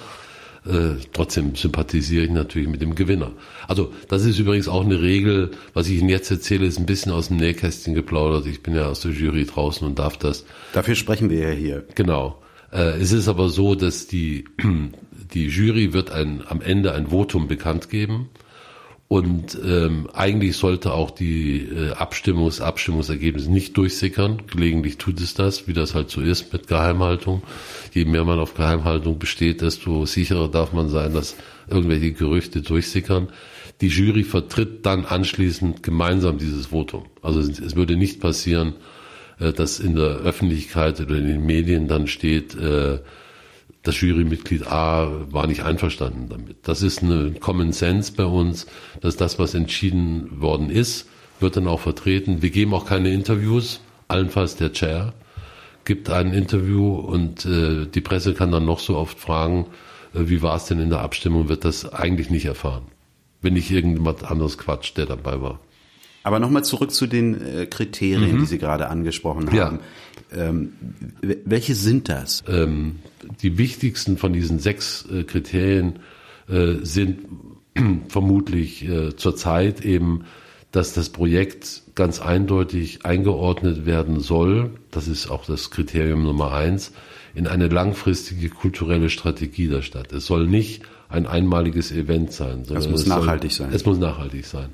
Äh, 0.66 0.96
trotzdem 1.12 1.54
sympathisiere 1.54 2.24
ich 2.24 2.30
natürlich 2.30 2.68
mit 2.68 2.82
dem 2.82 2.96
Gewinner. 2.96 3.30
Also 3.68 3.92
das 4.08 4.24
ist 4.24 4.38
übrigens 4.40 4.66
auch 4.66 4.84
eine 4.84 5.00
Regel, 5.00 5.52
was 5.74 5.88
ich 5.88 6.00
Ihnen 6.00 6.08
jetzt 6.08 6.30
erzähle, 6.30 6.66
ist 6.66 6.78
ein 6.78 6.86
bisschen 6.86 7.12
aus 7.12 7.28
dem 7.28 7.36
Nähkästchen 7.36 7.94
geplaudert. 7.94 8.46
Ich 8.46 8.62
bin 8.64 8.74
ja 8.74 8.86
aus 8.86 9.00
der 9.00 9.12
Jury 9.12 9.46
draußen 9.46 9.86
und 9.86 10.00
darf 10.00 10.16
das. 10.16 10.44
Dafür 10.72 10.96
sprechen 10.96 11.30
wir 11.30 11.50
ja 11.50 11.54
hier. 11.54 11.84
Genau. 11.94 12.42
Äh, 12.72 13.00
es 13.00 13.12
ist 13.12 13.28
aber 13.28 13.48
so, 13.48 13.76
dass 13.76 14.08
die, 14.08 14.44
die 15.34 15.46
Jury 15.46 15.92
wird 15.92 16.10
ein, 16.10 16.42
am 16.48 16.60
Ende 16.60 16.92
ein 16.92 17.08
Votum 17.08 17.46
bekannt 17.46 17.88
geben 17.88 18.30
und 19.08 19.56
ähm, 19.64 20.08
eigentlich 20.12 20.56
sollte 20.56 20.92
auch 20.92 21.12
die 21.12 21.58
äh, 21.58 21.92
Abstimmungs 21.92 22.60
Abstimmungsergebnisse 22.60 23.50
nicht 23.52 23.76
durchsickern. 23.76 24.42
Gelegentlich 24.48 24.98
tut 24.98 25.20
es 25.20 25.34
das, 25.34 25.68
wie 25.68 25.74
das 25.74 25.94
halt 25.94 26.10
so 26.10 26.20
ist 26.20 26.52
mit 26.52 26.66
Geheimhaltung. 26.66 27.42
Je 27.92 28.04
mehr 28.04 28.24
man 28.24 28.40
auf 28.40 28.54
Geheimhaltung 28.54 29.20
besteht, 29.20 29.60
desto 29.60 30.06
sicherer 30.06 30.48
darf 30.48 30.72
man 30.72 30.88
sein, 30.88 31.14
dass 31.14 31.36
irgendwelche 31.68 32.12
Gerüchte 32.12 32.62
durchsickern. 32.62 33.28
Die 33.80 33.88
Jury 33.88 34.24
vertritt 34.24 34.84
dann 34.84 35.04
anschließend 35.04 35.84
gemeinsam 35.84 36.38
dieses 36.38 36.66
Votum. 36.66 37.04
Also 37.22 37.38
es, 37.38 37.60
es 37.60 37.76
würde 37.76 37.96
nicht 37.96 38.20
passieren, 38.20 38.74
äh, 39.38 39.52
dass 39.52 39.78
in 39.78 39.94
der 39.94 40.16
Öffentlichkeit 40.16 41.00
oder 41.00 41.14
in 41.14 41.28
den 41.28 41.46
Medien 41.46 41.86
dann 41.86 42.08
steht, 42.08 42.56
äh, 42.56 42.98
das 43.86 44.00
Jurymitglied 44.00 44.66
A 44.66 45.10
war 45.30 45.46
nicht 45.46 45.62
einverstanden 45.62 46.28
damit. 46.28 46.56
Das 46.68 46.82
ist 46.82 47.02
eine 47.02 47.32
Common 47.32 47.72
Sense 47.72 48.12
bei 48.12 48.24
uns, 48.24 48.66
dass 49.00 49.16
das, 49.16 49.38
was 49.38 49.54
entschieden 49.54 50.40
worden 50.40 50.70
ist, 50.70 51.08
wird 51.40 51.56
dann 51.56 51.68
auch 51.68 51.80
vertreten. 51.80 52.42
Wir 52.42 52.50
geben 52.50 52.74
auch 52.74 52.86
keine 52.86 53.10
Interviews, 53.10 53.80
allenfalls 54.08 54.56
der 54.56 54.72
Chair 54.72 55.12
gibt 55.86 56.10
ein 56.10 56.34
Interview 56.34 56.94
und 56.96 57.46
äh, 57.46 57.86
die 57.86 58.00
Presse 58.02 58.34
kann 58.34 58.52
dann 58.52 58.66
noch 58.66 58.80
so 58.80 58.96
oft 58.96 59.18
fragen, 59.18 59.66
äh, 60.12 60.28
wie 60.28 60.42
war 60.42 60.56
es 60.56 60.66
denn 60.66 60.80
in 60.80 60.90
der 60.90 61.00
Abstimmung, 61.00 61.48
wird 61.48 61.64
das 61.64 61.90
eigentlich 61.90 62.28
nicht 62.28 62.44
erfahren, 62.44 62.82
wenn 63.40 63.54
nicht 63.54 63.70
irgendjemand 63.70 64.24
anderes 64.24 64.58
quatscht, 64.58 64.98
der 64.98 65.06
dabei 65.06 65.40
war. 65.40 65.60
Aber 66.26 66.40
nochmal 66.40 66.64
zurück 66.64 66.90
zu 66.90 67.06
den 67.06 67.40
äh, 67.40 67.66
Kriterien, 67.66 68.34
mhm. 68.34 68.40
die 68.40 68.46
Sie 68.46 68.58
gerade 68.58 68.88
angesprochen 68.88 69.46
haben. 69.46 69.78
Ja. 70.32 70.36
Ähm, 70.36 70.72
welche 71.20 71.76
sind 71.76 72.08
das? 72.08 72.42
Ähm, 72.48 72.96
die 73.42 73.58
wichtigsten 73.58 74.16
von 74.16 74.32
diesen 74.32 74.58
sechs 74.58 75.06
äh, 75.08 75.22
Kriterien 75.22 76.00
äh, 76.48 76.78
sind 76.82 77.20
vermutlich 78.08 78.88
äh, 78.88 79.14
zurzeit 79.14 79.84
eben, 79.84 80.24
dass 80.72 80.94
das 80.94 81.10
Projekt 81.10 81.84
ganz 81.94 82.20
eindeutig 82.20 83.06
eingeordnet 83.06 83.86
werden 83.86 84.18
soll, 84.18 84.70
das 84.90 85.06
ist 85.06 85.30
auch 85.30 85.46
das 85.46 85.70
Kriterium 85.70 86.24
Nummer 86.24 86.50
eins, 86.50 86.90
in 87.36 87.46
eine 87.46 87.68
langfristige 87.68 88.48
kulturelle 88.48 89.10
Strategie 89.10 89.68
der 89.68 89.82
Stadt. 89.82 90.12
Es 90.12 90.26
soll 90.26 90.48
nicht 90.48 90.82
ein 91.08 91.28
einmaliges 91.28 91.92
Event 91.92 92.32
sein. 92.32 92.64
Sondern 92.64 92.84
es 92.84 92.90
muss 92.90 93.02
es 93.02 93.06
nachhaltig 93.06 93.52
soll, 93.52 93.66
sein. 93.68 93.76
Es 93.76 93.86
muss 93.86 93.98
nachhaltig 93.98 94.44
sein. 94.44 94.70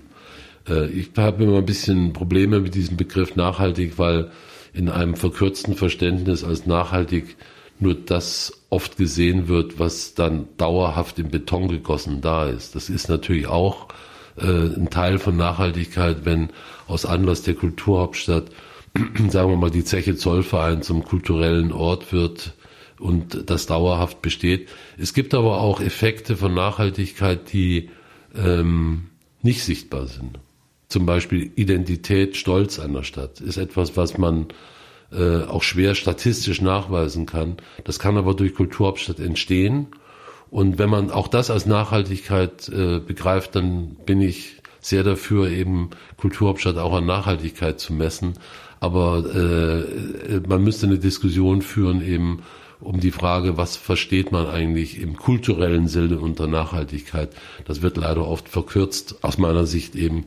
Äh, 0.69 0.87
ich 0.89 1.11
habe 1.17 1.45
immer 1.45 1.59
ein 1.59 1.67
bisschen 1.67 2.13
Probleme 2.13 2.61
mit 2.61 2.75
diesem 2.75 2.97
Begriff 2.97 3.37
nachhaltig, 3.37 3.99
weil 3.99 4.31
in 4.73 4.89
einem 4.89 5.17
verkürzten 5.17 5.75
Verständnis 5.75 6.45
als 6.45 6.67
nachhaltig 6.67 7.37
nur 7.79 7.95
das 7.95 8.65
oft 8.71 8.97
gesehen 8.97 9.49
wird, 9.49 9.79
was 9.79 10.15
dann 10.15 10.49
dauerhaft 10.57 11.19
in 11.19 11.31
Beton 11.31 11.69
gegossen 11.69 12.21
da 12.21 12.47
ist. 12.47 12.75
Das 12.75 12.89
ist 12.89 13.09
natürlich 13.09 13.47
auch 13.49 13.89
äh, 14.37 14.47
ein 14.47 14.89
Teil 14.91 15.19
von 15.19 15.37
Nachhaltigkeit, 15.37 16.25
wenn 16.25 16.51
aus 16.87 17.05
Anlass 17.05 17.43
der 17.43 17.55
Kulturhauptstadt, 17.55 18.51
sagen 19.29 19.51
wir 19.51 19.57
mal, 19.57 19.71
die 19.71 19.85
Zeche 19.85 20.17
Zollverein 20.17 20.83
zum 20.83 21.05
kulturellen 21.05 21.73
Ort 21.73 22.13
wird 22.13 22.55
und 22.99 23.51
das 23.51 23.67
dauerhaft 23.67 24.23
besteht. 24.23 24.69
Es 24.97 25.13
gibt 25.13 25.35
aber 25.35 25.61
auch 25.61 25.81
Effekte 25.81 26.37
von 26.37 26.55
Nachhaltigkeit, 26.55 27.53
die 27.53 27.91
ähm, 28.37 29.09
nicht 29.43 29.65
sichtbar 29.65 30.07
sind. 30.07 30.39
Zum 30.93 31.07
Beispiel 31.07 31.51
Identität, 31.57 32.37
Stolz 32.37 32.79
einer 32.79 33.03
Stadt 33.03 33.41
ist 33.41 33.57
etwas, 33.57 33.97
was 33.97 34.19
man 34.19 34.49
äh, 35.11 35.43
auch 35.45 35.63
schwer 35.63 35.95
statistisch 35.95 36.61
nachweisen 36.61 37.25
kann. 37.25 37.57
Das 37.85 37.99
kann 37.99 38.19
aber 38.19 38.35
durch 38.35 38.55
Kulturhauptstadt 38.55 39.19
entstehen. 39.19 39.87
Und 40.51 40.79
wenn 40.79 40.91
man 40.91 41.11
auch 41.11 41.29
das 41.29 41.51
als 41.51 41.65
Nachhaltigkeit 41.65 42.69
äh, 42.69 42.99
begreift, 42.99 43.57
dann 43.57 43.97
bin 44.05 44.21
ich 44.21 44.57
sehr 44.81 45.03
dafür, 45.03 45.49
eben 45.49 45.89
Kulturhauptstadt 46.19 46.77
auch 46.77 46.93
an 46.93 47.07
Nachhaltigkeit 47.07 47.81
zu 47.81 47.95
messen. 47.95 48.35
Aber 48.79 49.25
äh, 49.35 50.41
man 50.47 50.63
müsste 50.63 50.89
eine 50.89 50.99
Diskussion 50.99 51.63
führen, 51.63 52.07
eben 52.07 52.43
um 52.83 53.01
die 53.01 53.13
Frage, 53.13 53.57
was 53.57 53.77
versteht 53.77 54.33
man 54.33 54.47
eigentlich 54.47 55.01
im 55.01 55.17
kulturellen 55.17 55.89
Sinne 55.89 56.19
unter 56.19 56.49
Nachhaltigkeit. 56.49 57.31
Das 57.65 57.81
wird 57.81 57.97
leider 57.97 58.27
oft 58.27 58.49
verkürzt, 58.49 59.23
aus 59.23 59.39
meiner 59.39 59.67
Sicht 59.67 59.95
eben 59.95 60.27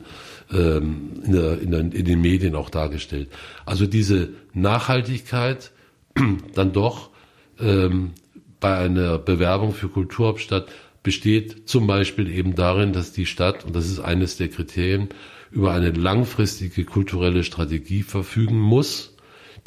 ähm, 0.52 1.22
in, 1.24 1.32
der, 1.32 1.60
in, 1.60 1.70
der, 1.70 1.80
in 1.80 2.04
den 2.04 2.20
Medien 2.20 2.54
auch 2.54 2.70
dargestellt. 2.70 3.28
Also 3.64 3.86
diese 3.86 4.30
Nachhaltigkeit 4.52 5.72
dann 6.54 6.72
doch 6.72 7.10
ähm, 7.58 8.12
bei 8.60 8.76
einer 8.76 9.18
Bewerbung 9.18 9.72
für 9.72 9.88
Kulturhauptstadt 9.88 10.68
besteht 11.02 11.68
zum 11.68 11.86
Beispiel 11.86 12.28
eben 12.28 12.54
darin, 12.54 12.92
dass 12.92 13.12
die 13.12 13.26
Stadt, 13.26 13.64
und 13.64 13.76
das 13.76 13.86
ist 13.86 14.00
eines 14.00 14.36
der 14.36 14.48
Kriterien, 14.48 15.08
über 15.50 15.72
eine 15.72 15.90
langfristige 15.90 16.84
kulturelle 16.84 17.44
Strategie 17.44 18.02
verfügen 18.02 18.58
muss, 18.58 19.14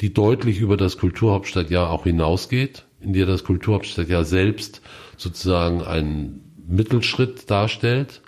die 0.00 0.12
deutlich 0.12 0.60
über 0.60 0.76
das 0.76 0.98
Kulturhauptstadtjahr 0.98 1.90
auch 1.90 2.04
hinausgeht, 2.04 2.84
in 3.00 3.12
der 3.12 3.26
das 3.26 3.44
Kulturhauptstadtjahr 3.44 4.24
selbst 4.24 4.82
sozusagen 5.16 5.82
einen 5.82 6.42
Mittelschritt 6.68 7.50
darstellt, 7.50 8.20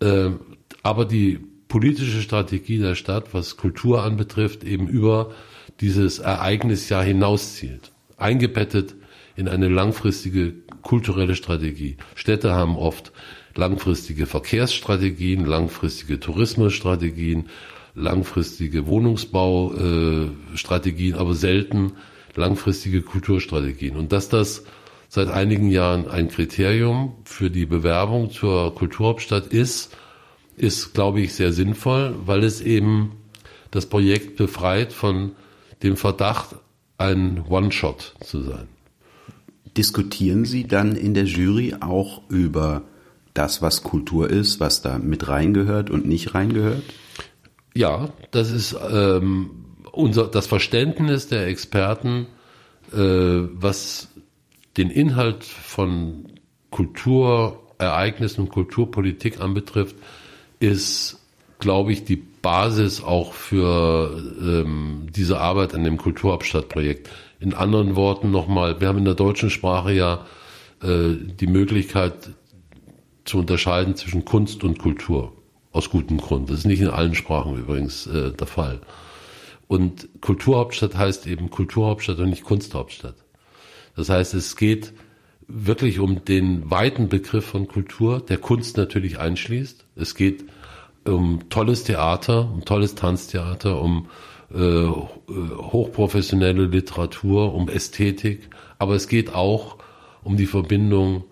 äh, 0.00 0.30
aber 0.82 1.04
die 1.04 1.40
politische 1.70 2.20
Strategie 2.20 2.76
der 2.78 2.96
Stadt, 2.96 3.32
was 3.32 3.56
Kultur 3.56 4.02
anbetrifft, 4.02 4.64
eben 4.64 4.88
über 4.88 5.30
dieses 5.80 6.18
Ereignisjahr 6.18 7.02
hinauszielt. 7.02 7.92
Eingebettet 8.18 8.94
in 9.36 9.48
eine 9.48 9.68
langfristige 9.68 10.52
kulturelle 10.82 11.34
Strategie. 11.34 11.96
Städte 12.14 12.52
haben 12.52 12.76
oft 12.76 13.12
langfristige 13.54 14.26
Verkehrsstrategien, 14.26 15.46
langfristige 15.46 16.20
Tourismusstrategien, 16.20 17.46
langfristige 17.94 18.86
Wohnungsbaustrategien, 18.86 21.14
aber 21.14 21.34
selten 21.34 21.92
langfristige 22.34 23.00
Kulturstrategien. 23.02 23.96
Und 23.96 24.12
dass 24.12 24.28
das 24.28 24.64
seit 25.08 25.28
einigen 25.28 25.70
Jahren 25.70 26.08
ein 26.08 26.28
Kriterium 26.28 27.14
für 27.24 27.50
die 27.50 27.66
Bewerbung 27.66 28.30
zur 28.30 28.74
Kulturhauptstadt 28.74 29.48
ist, 29.48 29.96
ist, 30.60 30.92
glaube 30.94 31.20
ich, 31.20 31.34
sehr 31.34 31.52
sinnvoll, 31.52 32.14
weil 32.24 32.44
es 32.44 32.60
eben 32.60 33.12
das 33.70 33.86
Projekt 33.86 34.36
befreit 34.36 34.92
von 34.92 35.32
dem 35.82 35.96
Verdacht, 35.96 36.56
ein 36.98 37.44
One-Shot 37.48 38.14
zu 38.22 38.42
sein. 38.42 38.68
Diskutieren 39.76 40.44
Sie 40.44 40.66
dann 40.66 40.96
in 40.96 41.14
der 41.14 41.24
Jury 41.24 41.76
auch 41.80 42.22
über 42.28 42.82
das, 43.32 43.62
was 43.62 43.82
Kultur 43.82 44.28
ist, 44.28 44.60
was 44.60 44.82
da 44.82 44.98
mit 44.98 45.28
reingehört 45.28 45.88
und 45.88 46.06
nicht 46.06 46.34
reingehört? 46.34 46.82
Ja, 47.74 48.10
das 48.32 48.50
ist 48.50 48.76
ähm, 48.90 49.50
unser 49.92 50.26
das 50.26 50.46
Verständnis 50.46 51.28
der 51.28 51.46
Experten, 51.46 52.26
äh, 52.92 52.98
was 52.98 54.08
den 54.76 54.90
Inhalt 54.90 55.44
von 55.44 56.32
Kulturereignissen 56.70 58.44
und 58.44 58.50
Kulturpolitik 58.50 59.40
anbetrifft, 59.40 59.96
ist, 60.60 61.18
glaube 61.58 61.92
ich, 61.92 62.04
die 62.04 62.16
Basis 62.16 63.02
auch 63.02 63.32
für 63.32 64.22
ähm, 64.40 65.08
diese 65.10 65.40
Arbeit 65.40 65.74
an 65.74 65.84
dem 65.84 65.96
Kulturhauptstadtprojekt. 65.96 67.10
In 67.40 67.54
anderen 67.54 67.96
Worten 67.96 68.30
nochmal, 68.30 68.80
wir 68.80 68.88
haben 68.88 68.98
in 68.98 69.04
der 69.04 69.14
deutschen 69.14 69.50
Sprache 69.50 69.92
ja 69.92 70.26
äh, 70.82 71.14
die 71.18 71.46
Möglichkeit 71.46 72.30
zu 73.24 73.38
unterscheiden 73.38 73.96
zwischen 73.96 74.24
Kunst 74.24 74.64
und 74.64 74.78
Kultur. 74.78 75.32
Aus 75.72 75.90
gutem 75.90 76.18
Grund. 76.18 76.50
Das 76.50 76.58
ist 76.58 76.66
nicht 76.66 76.80
in 76.80 76.88
allen 76.88 77.14
Sprachen 77.14 77.56
übrigens 77.56 78.06
äh, 78.06 78.32
der 78.32 78.46
Fall. 78.46 78.80
Und 79.68 80.08
Kulturhauptstadt 80.20 80.96
heißt 80.96 81.28
eben 81.28 81.48
Kulturhauptstadt 81.50 82.18
und 82.18 82.30
nicht 82.30 82.42
Kunsthauptstadt. 82.42 83.14
Das 83.94 84.08
heißt, 84.08 84.34
es 84.34 84.56
geht 84.56 84.92
wirklich 85.52 85.98
um 85.98 86.24
den 86.24 86.70
weiten 86.70 87.08
Begriff 87.08 87.46
von 87.46 87.68
Kultur, 87.68 88.20
der 88.20 88.38
Kunst 88.38 88.76
natürlich 88.76 89.18
einschließt. 89.18 89.84
Es 89.96 90.14
geht 90.14 90.44
um 91.04 91.48
tolles 91.48 91.84
Theater, 91.84 92.50
um 92.50 92.64
tolles 92.64 92.94
Tanztheater, 92.94 93.80
um 93.80 94.08
äh, 94.54 94.86
hochprofessionelle 94.86 96.66
Literatur, 96.66 97.54
um 97.54 97.68
Ästhetik, 97.68 98.48
aber 98.78 98.94
es 98.94 99.08
geht 99.08 99.34
auch 99.34 99.78
um 100.22 100.36
die 100.36 100.46
Verbindung 100.46 101.24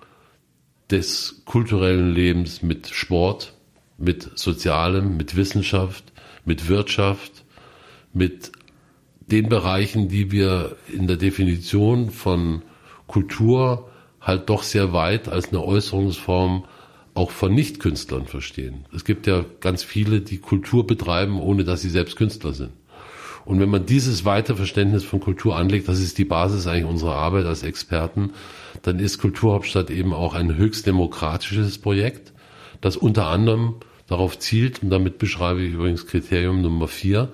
des 0.90 1.42
kulturellen 1.44 2.12
Lebens 2.12 2.62
mit 2.62 2.88
Sport, 2.88 3.54
mit 3.98 4.30
Sozialem, 4.38 5.16
mit 5.16 5.36
Wissenschaft, 5.36 6.12
mit 6.44 6.68
Wirtschaft, 6.68 7.44
mit 8.12 8.52
den 9.26 9.48
Bereichen, 9.48 10.08
die 10.08 10.32
wir 10.32 10.76
in 10.90 11.06
der 11.06 11.16
Definition 11.16 12.10
von 12.10 12.62
Kultur 13.06 13.87
halt 14.20 14.48
doch 14.48 14.62
sehr 14.62 14.92
weit 14.92 15.28
als 15.28 15.48
eine 15.48 15.62
Äußerungsform 15.62 16.64
auch 17.14 17.30
von 17.30 17.54
Nichtkünstlern 17.54 18.26
verstehen. 18.26 18.84
Es 18.94 19.04
gibt 19.04 19.26
ja 19.26 19.44
ganz 19.60 19.82
viele, 19.82 20.20
die 20.20 20.38
Kultur 20.38 20.86
betreiben, 20.86 21.40
ohne 21.40 21.64
dass 21.64 21.82
sie 21.82 21.90
selbst 21.90 22.16
Künstler 22.16 22.52
sind. 22.52 22.70
Und 23.44 23.60
wenn 23.60 23.70
man 23.70 23.86
dieses 23.86 24.24
weite 24.24 24.56
Verständnis 24.56 25.04
von 25.04 25.20
Kultur 25.20 25.56
anlegt, 25.56 25.88
das 25.88 26.00
ist 26.00 26.18
die 26.18 26.26
Basis 26.26 26.66
eigentlich 26.66 26.84
unserer 26.84 27.14
Arbeit 27.14 27.46
als 27.46 27.62
Experten, 27.62 28.32
dann 28.82 28.98
ist 28.98 29.18
Kulturhauptstadt 29.18 29.90
eben 29.90 30.12
auch 30.12 30.34
ein 30.34 30.56
höchst 30.56 30.86
demokratisches 30.86 31.78
Projekt, 31.78 32.32
das 32.82 32.96
unter 32.96 33.28
anderem 33.28 33.76
darauf 34.06 34.38
zielt, 34.38 34.82
und 34.82 34.90
damit 34.90 35.18
beschreibe 35.18 35.62
ich 35.62 35.72
übrigens 35.72 36.06
Kriterium 36.06 36.60
Nummer 36.60 36.88
vier, 36.88 37.30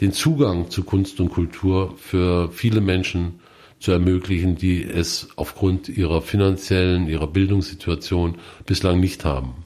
den 0.00 0.12
Zugang 0.12 0.70
zu 0.70 0.84
Kunst 0.84 1.20
und 1.20 1.30
Kultur 1.30 1.94
für 1.96 2.50
viele 2.52 2.80
Menschen 2.80 3.39
zu 3.80 3.92
ermöglichen, 3.92 4.56
die 4.56 4.84
es 4.84 5.28
aufgrund 5.36 5.88
ihrer 5.88 6.22
finanziellen, 6.22 7.08
ihrer 7.08 7.26
Bildungssituation 7.26 8.36
bislang 8.66 9.00
nicht 9.00 9.24
haben. 9.24 9.64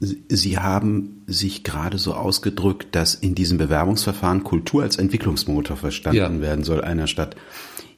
Sie 0.00 0.58
haben 0.58 1.22
sich 1.26 1.64
gerade 1.64 1.98
so 1.98 2.14
ausgedrückt, 2.14 2.94
dass 2.94 3.14
in 3.14 3.34
diesem 3.34 3.58
Bewerbungsverfahren 3.58 4.44
Kultur 4.44 4.82
als 4.82 4.96
Entwicklungsmotor 4.96 5.76
verstanden 5.76 6.36
ja. 6.36 6.40
werden 6.40 6.64
soll 6.64 6.82
einer 6.82 7.06
Stadt. 7.06 7.36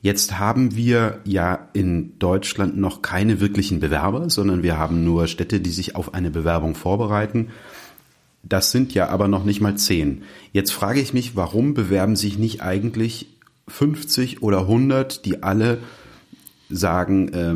Jetzt 0.02 0.38
haben 0.38 0.76
wir 0.76 1.20
ja 1.24 1.68
in 1.72 2.18
Deutschland 2.18 2.76
noch 2.76 3.02
keine 3.02 3.40
wirklichen 3.40 3.80
Bewerber, 3.80 4.30
sondern 4.30 4.62
wir 4.62 4.78
haben 4.78 5.04
nur 5.04 5.26
Städte, 5.26 5.61
die 5.61 5.70
sich 5.70 5.96
auf 5.96 6.14
eine 6.14 6.30
Bewerbung 6.30 6.74
vorbereiten. 6.74 7.48
Das 8.42 8.70
sind 8.70 8.94
ja 8.94 9.09
aber 9.09 9.26
noch 9.26 9.44
nicht 9.44 9.61
mal 9.61 9.76
zehn. 9.76 10.22
Jetzt 10.52 10.72
frage 10.72 11.00
ich 11.00 11.12
mich, 11.12 11.35
warum 11.35 11.74
bewerben 11.74 12.14
sich 12.14 12.38
nicht 12.38 12.62
eigentlich 12.62 13.36
50 13.68 14.42
oder 14.42 14.61
100, 14.61 15.24
die 15.24 15.42
alle 15.42 15.79
sagen, 16.68 17.29
äh, 17.29 17.55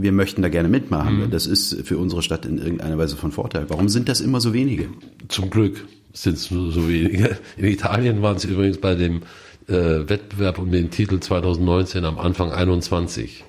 wir 0.00 0.12
möchten 0.12 0.42
da 0.42 0.48
gerne 0.48 0.68
mitmachen. 0.68 1.26
Mhm. 1.26 1.30
Das 1.30 1.46
ist 1.46 1.86
für 1.86 1.98
unsere 1.98 2.22
Stadt 2.22 2.46
in 2.46 2.58
irgendeiner 2.58 2.98
Weise 2.98 3.16
von 3.16 3.32
Vorteil. 3.32 3.66
Warum 3.68 3.88
sind 3.88 4.08
das 4.08 4.20
immer 4.20 4.40
so 4.40 4.52
wenige? 4.52 4.88
Zum 5.28 5.50
Glück 5.50 5.84
sind 6.12 6.36
es 6.36 6.50
nur 6.50 6.72
so 6.72 6.88
wenige. 6.88 7.36
In 7.56 7.64
Italien 7.66 8.22
waren 8.22 8.36
es 8.36 8.44
übrigens 8.44 8.78
bei 8.78 8.94
dem 8.94 9.22
äh, 9.68 10.08
Wettbewerb 10.08 10.58
um 10.58 10.70
den 10.70 10.90
Titel 10.90 11.20
2019 11.20 12.04
am 12.04 12.18
Anfang 12.18 12.52
21 12.52 13.44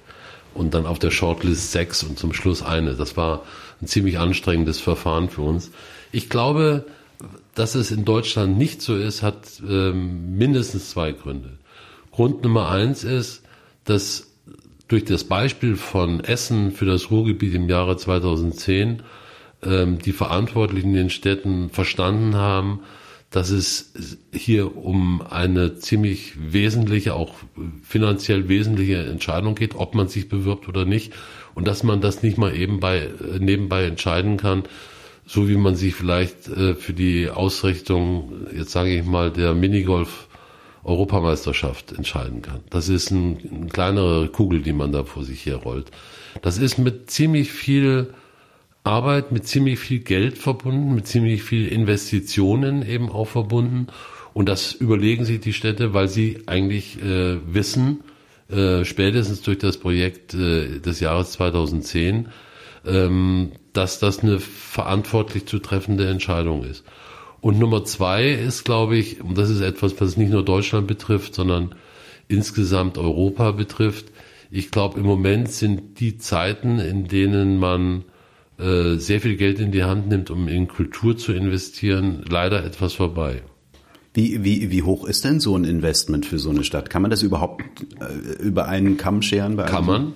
und 0.54 0.74
dann 0.74 0.86
auf 0.86 1.00
der 1.00 1.12
Shortlist 1.12 1.72
6 1.72 2.04
und 2.04 2.20
zum 2.20 2.34
Schluss 2.34 2.64
eine. 2.64 2.96
Das 2.96 3.16
war 3.16 3.44
ein 3.82 3.88
ziemlich 3.88 4.18
anstrengendes 4.18 4.80
Verfahren 4.80 5.30
für 5.30 5.44
uns. 5.44 5.72
Ich 6.12 6.30
glaube, 6.30 6.86
dass 7.58 7.74
es 7.74 7.92
in 7.92 8.06
Deutschland 8.06 8.58
nicht 8.58 8.82
so 8.82 8.96
ist, 8.96 9.24
hat 9.24 9.62
ähm, 9.68 10.38
mindestens 10.38 10.92
zwei 10.92 11.12
Gründe. 11.12 11.58
Grund 12.12 12.44
Nummer 12.44 12.70
eins 12.70 13.04
ist, 13.04 13.44
dass 13.84 14.32
durch 14.88 15.06
das 15.06 15.24
Beispiel 15.24 15.76
von 15.76 16.20
Essen 16.24 16.72
für 16.72 16.86
das 16.86 17.10
Ruhrgebiet 17.10 17.56
im 17.56 17.68
Jahre 17.68 17.98
2010 17.98 19.02
ähm, 19.64 19.98
die 20.00 20.12
Verantwortlichen 20.14 20.90
in 20.90 20.96
den 20.96 21.10
Städten 21.10 21.70
verstanden 21.70 22.36
haben, 22.36 22.82
dass 23.32 23.50
es 23.50 23.92
hier 24.32 24.78
um 24.78 25.22
eine 25.22 25.80
ziemlich 25.80 26.34
wesentliche, 26.38 27.16
auch 27.16 27.34
finanziell 27.84 28.50
wesentliche 28.50 29.04
Entscheidung 29.06 29.56
geht, 29.56 29.76
ob 29.76 29.96
man 29.96 30.08
sich 30.08 30.30
bewirbt 30.30 30.70
oder 30.70 30.86
nicht. 30.86 31.12
Und 31.56 31.68
dass 31.68 31.84
man 31.84 32.02
das 32.02 32.22
nicht 32.22 32.38
mal 32.38 32.56
eben 32.56 32.80
bei, 32.80 33.10
nebenbei 33.40 33.86
entscheiden 33.86 34.38
kann, 34.38 34.64
so 35.28 35.48
wie 35.48 35.58
man 35.58 35.76
sich 35.76 35.94
vielleicht 35.94 36.48
äh, 36.48 36.74
für 36.74 36.94
die 36.94 37.30
Ausrichtung, 37.30 38.48
jetzt 38.56 38.72
sage 38.72 38.98
ich 38.98 39.06
mal, 39.06 39.30
der 39.30 39.54
Minigolf 39.54 40.28
Europameisterschaft 40.84 41.92
entscheiden 41.92 42.42
kann. 42.42 42.62
Das 42.70 42.88
ist 42.88 43.12
ein, 43.12 43.38
eine 43.52 43.68
kleinere 43.68 44.30
Kugel, 44.30 44.62
die 44.62 44.72
man 44.72 44.94
da 44.94 45.04
vor 45.04 45.26
sich 45.26 45.46
her 45.46 45.58
rollt. 45.58 45.92
Das 46.42 46.58
ist 46.58 46.78
mit 46.78 47.12
ziemlich 47.12 47.52
viel 47.52 48.14
Arbeit, 48.86 49.34
mit 49.34 49.46
ziemlich 49.46 49.80
viel 49.80 50.00
Geld 50.00 50.38
verbunden, 50.38 50.96
mit 50.96 51.06
ziemlich 51.06 51.44
viel 51.44 51.68
Investitionen 51.68 52.88
eben 52.88 53.10
auch 53.10 53.28
verbunden. 53.28 53.88
Und 54.34 54.48
das 54.48 54.72
überlegen 54.72 55.26
sich 55.26 55.42
die 55.42 55.52
Städte, 55.52 55.94
weil 55.94 56.08
sie 56.08 56.44
eigentlich 56.46 57.02
äh, 57.04 57.38
wissen, 57.46 58.00
äh, 58.50 58.86
spätestens 58.86 59.42
durch 59.42 59.58
das 59.58 59.78
Projekt 59.78 60.34
äh, 60.36 60.80
des 60.80 61.02
Jahres 61.02 61.32
2010, 61.34 62.30
ähm, 62.88 63.52
dass 63.74 64.00
das 64.00 64.20
eine 64.20 64.40
verantwortlich 64.40 65.46
zu 65.46 65.60
treffende 65.60 66.08
Entscheidung 66.08 66.64
ist. 66.64 66.84
Und 67.42 67.60
Nummer 67.60 67.84
zwei 67.86 68.30
ist, 68.30 68.66
glaube 68.66 68.98
ich, 68.98 69.24
und 69.24 69.38
das 69.38 69.50
ist 69.50 69.62
etwas, 69.62 70.00
was 70.02 70.18
nicht 70.18 70.32
nur 70.32 70.44
Deutschland 70.44 70.88
betrifft, 70.88 71.36
sondern 71.36 71.76
insgesamt 72.28 72.98
Europa 72.98 73.52
betrifft. 73.52 74.12
Ich 74.50 74.72
glaube, 74.72 75.00
im 75.00 75.06
Moment 75.06 75.52
sind 75.52 76.00
die 76.00 76.18
Zeiten, 76.18 76.80
in 76.80 77.08
denen 77.08 77.60
man 77.60 78.06
äh, 78.58 78.96
sehr 78.96 79.22
viel 79.22 79.36
Geld 79.36 79.60
in 79.60 79.72
die 79.72 79.84
Hand 79.84 80.08
nimmt, 80.08 80.32
um 80.32 80.48
in 80.48 80.68
Kultur 80.68 81.16
zu 81.18 81.32
investieren, 81.32 82.26
leider 82.28 82.66
etwas 82.66 82.94
vorbei. 82.94 83.44
Wie, 84.14 84.44
wie, 84.44 84.72
wie 84.72 84.82
hoch 84.82 85.06
ist 85.06 85.26
denn 85.26 85.40
so 85.40 85.56
ein 85.56 85.64
Investment 85.64 86.26
für 86.26 86.40
so 86.40 86.50
eine 86.50 86.64
Stadt? 86.64 86.90
Kann 86.90 87.04
man 87.04 87.12
das 87.12 87.22
überhaupt 87.22 87.64
äh, 88.00 88.42
über 88.42 88.68
einen 88.68 88.98
Kamm 88.98 89.22
scheren? 89.22 89.58
kann 89.58 89.86
man. 89.86 90.14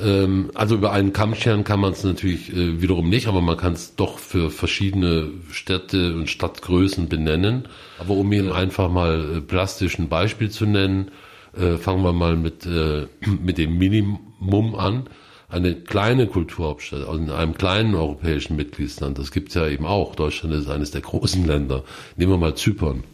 Ähm, 0.00 0.50
also 0.54 0.76
über 0.76 0.92
einen 0.92 1.12
Kamm 1.12 1.34
scheren 1.34 1.64
kann 1.64 1.80
man 1.80 1.92
es 1.92 2.04
natürlich 2.04 2.52
äh, 2.52 2.80
wiederum 2.80 3.08
nicht, 3.08 3.26
aber 3.26 3.40
man 3.40 3.56
kann 3.56 3.72
es 3.74 3.94
doch 3.96 4.18
für 4.18 4.50
verschiedene 4.50 5.30
Städte 5.50 6.14
und 6.14 6.30
Stadtgrößen 6.30 7.08
benennen. 7.08 7.68
Aber 7.98 8.14
um 8.14 8.32
Ihnen 8.32 8.52
einfach 8.52 8.90
mal 8.90 9.36
äh, 9.36 9.40
plastisch 9.40 9.98
ein 9.98 10.08
Beispiel 10.08 10.50
zu 10.50 10.66
nennen, 10.66 11.10
äh, 11.56 11.76
fangen 11.76 12.02
wir 12.02 12.12
mal 12.12 12.36
mit, 12.36 12.64
äh, 12.66 13.06
mit 13.42 13.58
dem 13.58 13.78
Minimum 13.78 14.74
an. 14.74 15.04
Eine 15.48 15.74
kleine 15.74 16.26
Kulturhauptstadt 16.26 17.06
also 17.06 17.20
in 17.20 17.30
einem 17.30 17.54
kleinen 17.54 17.94
europäischen 17.94 18.56
Mitgliedsland, 18.56 19.18
das 19.18 19.32
gibt 19.32 19.50
es 19.50 19.54
ja 19.54 19.68
eben 19.68 19.84
auch. 19.84 20.14
Deutschland 20.14 20.54
ist 20.54 20.70
eines 20.70 20.92
der 20.92 21.02
großen 21.02 21.46
Länder. 21.46 21.84
Nehmen 22.16 22.32
wir 22.32 22.38
mal 22.38 22.54
Zypern, 22.54 23.04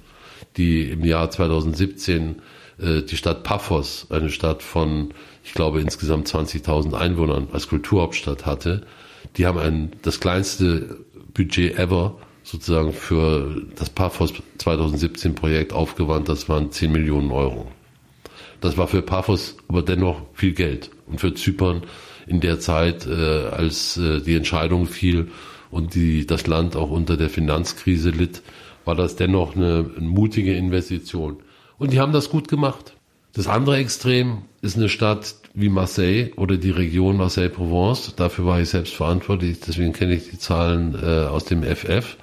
die 0.56 0.88
im 0.88 1.04
Jahr 1.04 1.30
2017 1.32 2.36
äh, 2.36 2.40
die 2.80 3.16
Stadt 3.16 3.42
Paphos, 3.42 4.06
eine 4.10 4.30
Stadt 4.30 4.62
von, 4.62 5.12
ich 5.42 5.52
glaube, 5.52 5.80
insgesamt 5.80 6.28
20.000 6.28 6.94
Einwohnern 6.94 7.48
als 7.52 7.68
Kulturhauptstadt 7.68 8.46
hatte. 8.46 8.86
Die 9.36 9.46
haben 9.46 9.58
ein, 9.58 9.90
das 10.02 10.20
kleinste 10.20 11.04
Budget 11.34 11.76
ever 11.76 12.16
sozusagen 12.44 12.92
für 12.92 13.62
das 13.76 13.90
Paphos 13.90 14.32
2017 14.58 15.34
Projekt 15.34 15.72
aufgewandt. 15.72 16.28
Das 16.28 16.48
waren 16.48 16.72
10 16.72 16.90
Millionen 16.90 17.30
Euro. 17.30 17.70
Das 18.60 18.76
war 18.76 18.88
für 18.88 19.02
Paphos 19.02 19.56
aber 19.68 19.82
dennoch 19.82 20.22
viel 20.32 20.52
Geld. 20.52 20.90
Und 21.06 21.20
für 21.20 21.34
Zypern 21.34 21.82
in 22.26 22.40
der 22.40 22.58
Zeit, 22.58 23.06
äh, 23.06 23.48
als 23.48 23.96
äh, 23.96 24.20
die 24.20 24.34
Entscheidung 24.34 24.86
fiel 24.86 25.28
und 25.70 25.94
die, 25.94 26.26
das 26.26 26.46
Land 26.46 26.74
auch 26.74 26.90
unter 26.90 27.16
der 27.16 27.30
Finanzkrise 27.30 28.10
litt, 28.10 28.42
war 28.84 28.94
das 28.94 29.16
dennoch 29.16 29.54
eine, 29.54 29.90
eine 29.96 30.08
mutige 30.08 30.54
Investition. 30.54 31.36
Und 31.78 31.92
die 31.92 32.00
haben 32.00 32.12
das 32.12 32.28
gut 32.28 32.48
gemacht. 32.48 32.94
Das 33.32 33.46
andere 33.46 33.76
Extrem 33.76 34.42
ist 34.62 34.76
eine 34.76 34.88
Stadt 34.88 35.36
wie 35.54 35.68
Marseille 35.68 36.32
oder 36.36 36.56
die 36.56 36.70
Region 36.70 37.16
Marseille-Provence. 37.16 38.14
Dafür 38.16 38.46
war 38.46 38.60
ich 38.60 38.70
selbst 38.70 38.94
verantwortlich, 38.94 39.60
deswegen 39.60 39.92
kenne 39.92 40.14
ich 40.14 40.30
die 40.30 40.38
Zahlen 40.38 40.94
äh, 41.00 41.26
aus 41.26 41.44
dem 41.44 41.62
FF. 41.62 42.16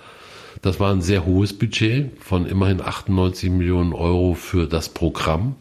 Das 0.62 0.80
war 0.80 0.92
ein 0.92 1.02
sehr 1.02 1.26
hohes 1.26 1.58
Budget 1.58 2.12
von 2.22 2.46
immerhin 2.46 2.82
98 2.82 3.50
Millionen 3.50 3.94
Euro 3.94 4.34
für 4.34 4.68
das 4.68 4.90
Programm 4.90 5.56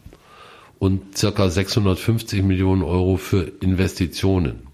und 0.79 1.17
circa 1.17 1.49
650 1.49 2.43
Millionen 2.43 2.83
Euro 2.83 3.17
für 3.17 3.43
Investitionen, 3.61 4.67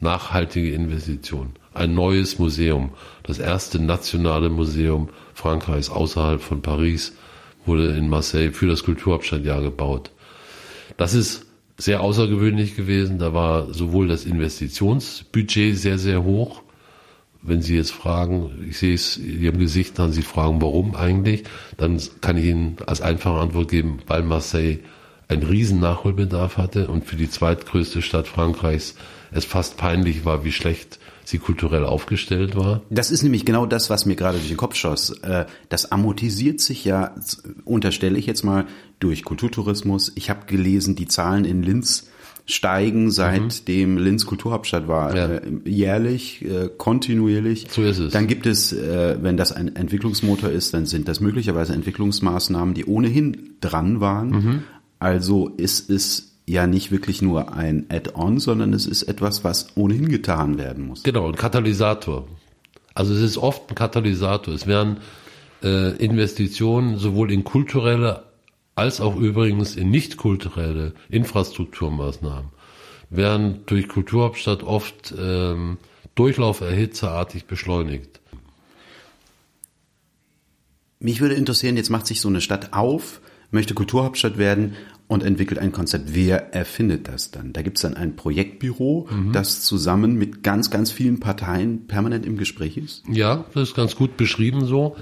nachhaltige 0.00 0.72
Investitionen. 0.72 1.54
Ein 1.74 1.94
neues 1.94 2.38
Museum, 2.38 2.90
das 3.24 3.38
erste 3.38 3.78
nationale 3.78 4.48
Museum 4.48 5.08
Frankreichs 5.34 5.90
außerhalb 5.90 6.40
von 6.40 6.62
Paris, 6.62 7.14
wurde 7.68 7.96
in 7.96 8.08
Marseille 8.08 8.50
für 8.50 8.66
das 8.66 8.82
Kulturhauptstadtjahr 8.82 9.62
gebaut. 9.62 10.10
Das 10.96 11.14
ist 11.14 11.46
sehr 11.76 12.00
außergewöhnlich 12.00 12.74
gewesen. 12.74 13.18
Da 13.18 13.32
war 13.32 13.72
sowohl 13.72 14.08
das 14.08 14.24
Investitionsbudget 14.24 15.78
sehr, 15.78 15.98
sehr 15.98 16.24
hoch. 16.24 16.62
Wenn 17.40 17.62
Sie 17.62 17.76
jetzt 17.76 17.92
fragen, 17.92 18.50
ich 18.68 18.78
sehe 18.78 18.94
es 18.94 19.16
in 19.16 19.40
Ihrem 19.40 19.58
Gesicht, 19.58 19.98
dann 19.98 20.10
Sie 20.10 20.22
fragen, 20.22 20.60
warum 20.60 20.96
eigentlich, 20.96 21.44
dann 21.76 22.00
kann 22.20 22.36
ich 22.36 22.46
Ihnen 22.46 22.76
als 22.84 23.00
einfache 23.00 23.38
Antwort 23.38 23.70
geben, 23.70 24.00
weil 24.08 24.24
Marseille 24.24 24.78
einen 25.28 25.44
riesen 25.44 25.78
Nachholbedarf 25.78 26.56
hatte 26.56 26.88
und 26.88 27.04
für 27.04 27.16
die 27.16 27.30
zweitgrößte 27.30 28.02
Stadt 28.02 28.26
Frankreichs 28.26 28.96
es 29.30 29.44
fast 29.44 29.76
peinlich 29.76 30.24
war, 30.24 30.44
wie 30.44 30.52
schlecht 30.52 30.98
sie 31.28 31.38
kulturell 31.38 31.84
aufgestellt 31.84 32.56
war. 32.56 32.80
Das 32.88 33.10
ist 33.10 33.22
nämlich 33.22 33.44
genau 33.44 33.66
das, 33.66 33.90
was 33.90 34.06
mir 34.06 34.16
gerade 34.16 34.38
durch 34.38 34.48
den 34.48 34.56
Kopf 34.56 34.74
schoss. 34.74 35.10
Äh, 35.22 35.44
das 35.68 35.92
amortisiert 35.92 36.60
sich 36.60 36.84
ja, 36.86 37.14
unterstelle 37.64 38.18
ich 38.18 38.24
jetzt 38.24 38.44
mal, 38.44 38.64
durch 38.98 39.24
Kulturtourismus. 39.24 40.12
Ich 40.14 40.30
habe 40.30 40.46
gelesen, 40.46 40.96
die 40.96 41.06
Zahlen 41.06 41.44
in 41.44 41.62
Linz 41.62 42.08
steigen, 42.46 43.10
seitdem 43.10 43.92
mhm. 43.92 43.98
Linz 43.98 44.24
Kulturhauptstadt 44.24 44.88
war, 44.88 45.14
ja. 45.14 45.26
äh, 45.26 45.42
jährlich, 45.66 46.42
äh, 46.42 46.70
kontinuierlich. 46.74 47.66
So 47.68 47.82
ist 47.82 47.98
es. 47.98 48.14
Dann 48.14 48.26
gibt 48.26 48.46
es, 48.46 48.72
äh, 48.72 49.18
wenn 49.20 49.36
das 49.36 49.52
ein 49.52 49.76
Entwicklungsmotor 49.76 50.48
ist, 50.48 50.72
dann 50.72 50.86
sind 50.86 51.08
das 51.08 51.20
möglicherweise 51.20 51.74
Entwicklungsmaßnahmen, 51.74 52.72
die 52.72 52.86
ohnehin 52.86 53.50
dran 53.60 54.00
waren. 54.00 54.30
Mhm. 54.30 54.62
Also 54.98 55.48
ist 55.48 55.90
es 55.90 56.37
ja 56.48 56.66
nicht 56.66 56.90
wirklich 56.90 57.22
nur 57.22 57.52
ein 57.52 57.86
Add-on, 57.90 58.40
sondern 58.40 58.72
es 58.72 58.86
ist 58.86 59.02
etwas, 59.04 59.44
was 59.44 59.76
ohnehin 59.76 60.08
getan 60.08 60.58
werden 60.58 60.86
muss. 60.86 61.02
Genau, 61.02 61.28
ein 61.28 61.36
Katalysator. 61.36 62.26
Also 62.94 63.14
es 63.14 63.20
ist 63.20 63.38
oft 63.38 63.70
ein 63.70 63.74
Katalysator. 63.74 64.54
Es 64.54 64.66
werden 64.66 64.98
äh, 65.62 65.96
Investitionen 65.96 66.98
sowohl 66.98 67.30
in 67.30 67.44
kulturelle 67.44 68.24
als 68.74 69.00
auch 69.00 69.16
übrigens 69.16 69.74
in 69.74 69.90
nicht 69.90 70.16
kulturelle 70.16 70.94
Infrastrukturmaßnahmen 71.08 72.50
werden 73.10 73.62
durch 73.66 73.88
Kulturhauptstadt 73.88 74.62
oft 74.62 75.12
ähm, 75.18 75.78
durchlauferhitzeartig 76.14 77.46
beschleunigt. 77.46 78.20
Mich 81.00 81.20
würde 81.20 81.34
interessieren, 81.34 81.76
jetzt 81.76 81.90
macht 81.90 82.06
sich 82.06 82.20
so 82.20 82.28
eine 82.28 82.40
Stadt 82.40 82.72
auf, 82.72 83.20
möchte 83.50 83.74
Kulturhauptstadt 83.74 84.38
werden 84.38 84.76
und 85.08 85.24
entwickelt 85.24 85.58
ein 85.58 85.72
Konzept. 85.72 86.14
Wer 86.14 86.54
erfindet 86.54 87.08
das 87.08 87.30
dann? 87.30 87.52
Da 87.54 87.62
gibt 87.62 87.78
es 87.78 87.82
dann 87.82 87.94
ein 87.94 88.14
Projektbüro, 88.14 89.08
mhm. 89.10 89.32
das 89.32 89.62
zusammen 89.62 90.16
mit 90.16 90.42
ganz, 90.42 90.70
ganz 90.70 90.92
vielen 90.92 91.18
Parteien 91.18 91.86
permanent 91.86 92.26
im 92.26 92.36
Gespräch 92.36 92.76
ist? 92.76 93.02
Ja, 93.10 93.44
das 93.54 93.70
ist 93.70 93.74
ganz 93.74 93.96
gut 93.96 94.16
beschrieben 94.18 94.66
so. 94.66 94.96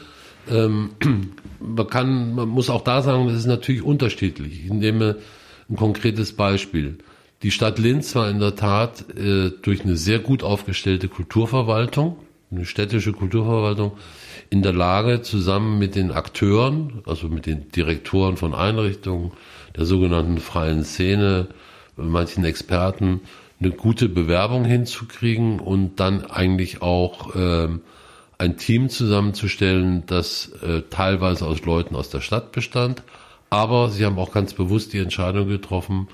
Ähm, 0.49 0.91
man 1.61 1.87
kann, 1.89 2.35
man 2.35 2.49
muss 2.49 2.71
auch 2.71 2.83
da 2.83 3.03
sagen, 3.03 3.27
das 3.27 3.37
ist 3.37 3.47
natürlich 3.47 3.83
unterschiedlich. 3.83 4.65
Ich 4.65 4.73
nehme 4.73 5.17
ein 5.69 5.77
konkretes 5.77 6.33
Beispiel. 6.33 6.99
Die 7.43 7.51
Stadt 7.51 7.79
Linz 7.79 8.15
war 8.15 8.31
in 8.31 8.39
der 8.39 8.55
Tat 8.55 9.05
äh, 9.17 9.51
durch 9.63 9.83
eine 9.83 9.97
sehr 9.97 10.21
gut 10.21 10.43
aufgestellte 10.43 11.09
Kulturverwaltung, 11.09 12.17
eine 12.51 12.65
städtische 12.65 13.13
Kulturverwaltung, 13.13 13.93
in 14.51 14.63
der 14.63 14.73
Lage, 14.73 15.23
zusammen 15.23 15.79
mit 15.79 15.97
den 15.97 16.13
Akteuren, 16.13 17.03
also 17.05 17.29
mit 17.29 17.47
den 17.47 17.69
Direktoren 17.73 18.37
von 18.37 18.55
Einrichtungen, 18.55 19.33
der 19.77 19.85
sogenannten 19.85 20.39
freien 20.39 20.85
Szene, 20.85 21.49
manchen 21.97 22.45
Experten, 22.45 23.21
eine 23.61 23.71
gute 23.71 24.09
Bewerbung 24.09 24.65
hinzukriegen 24.65 25.61
und 25.61 25.99
dann 25.99 26.25
eigentlich 26.27 26.83
auch 26.83 27.35
ähm, 27.35 27.81
ein 28.39 28.59
Team 28.59 28.91
zusammenzustellen, 28.91 30.05
das 30.07 30.53
äh, 30.63 30.83
teilweise 30.91 31.47
aus 31.47 31.65
Leuten 31.65 31.97
aus 31.97 32.11
der 32.11 32.21
Stadt 32.21 32.53
bestand, 32.53 33.03
aber 33.49 33.89
sie 33.89 34.05
haben 34.05 34.19
auch 34.19 34.33
ganz 34.33 34.53
bewusst 34.53 34.93
die 34.93 34.99
Entscheidung 34.99 35.49
getroffen, 35.49 36.09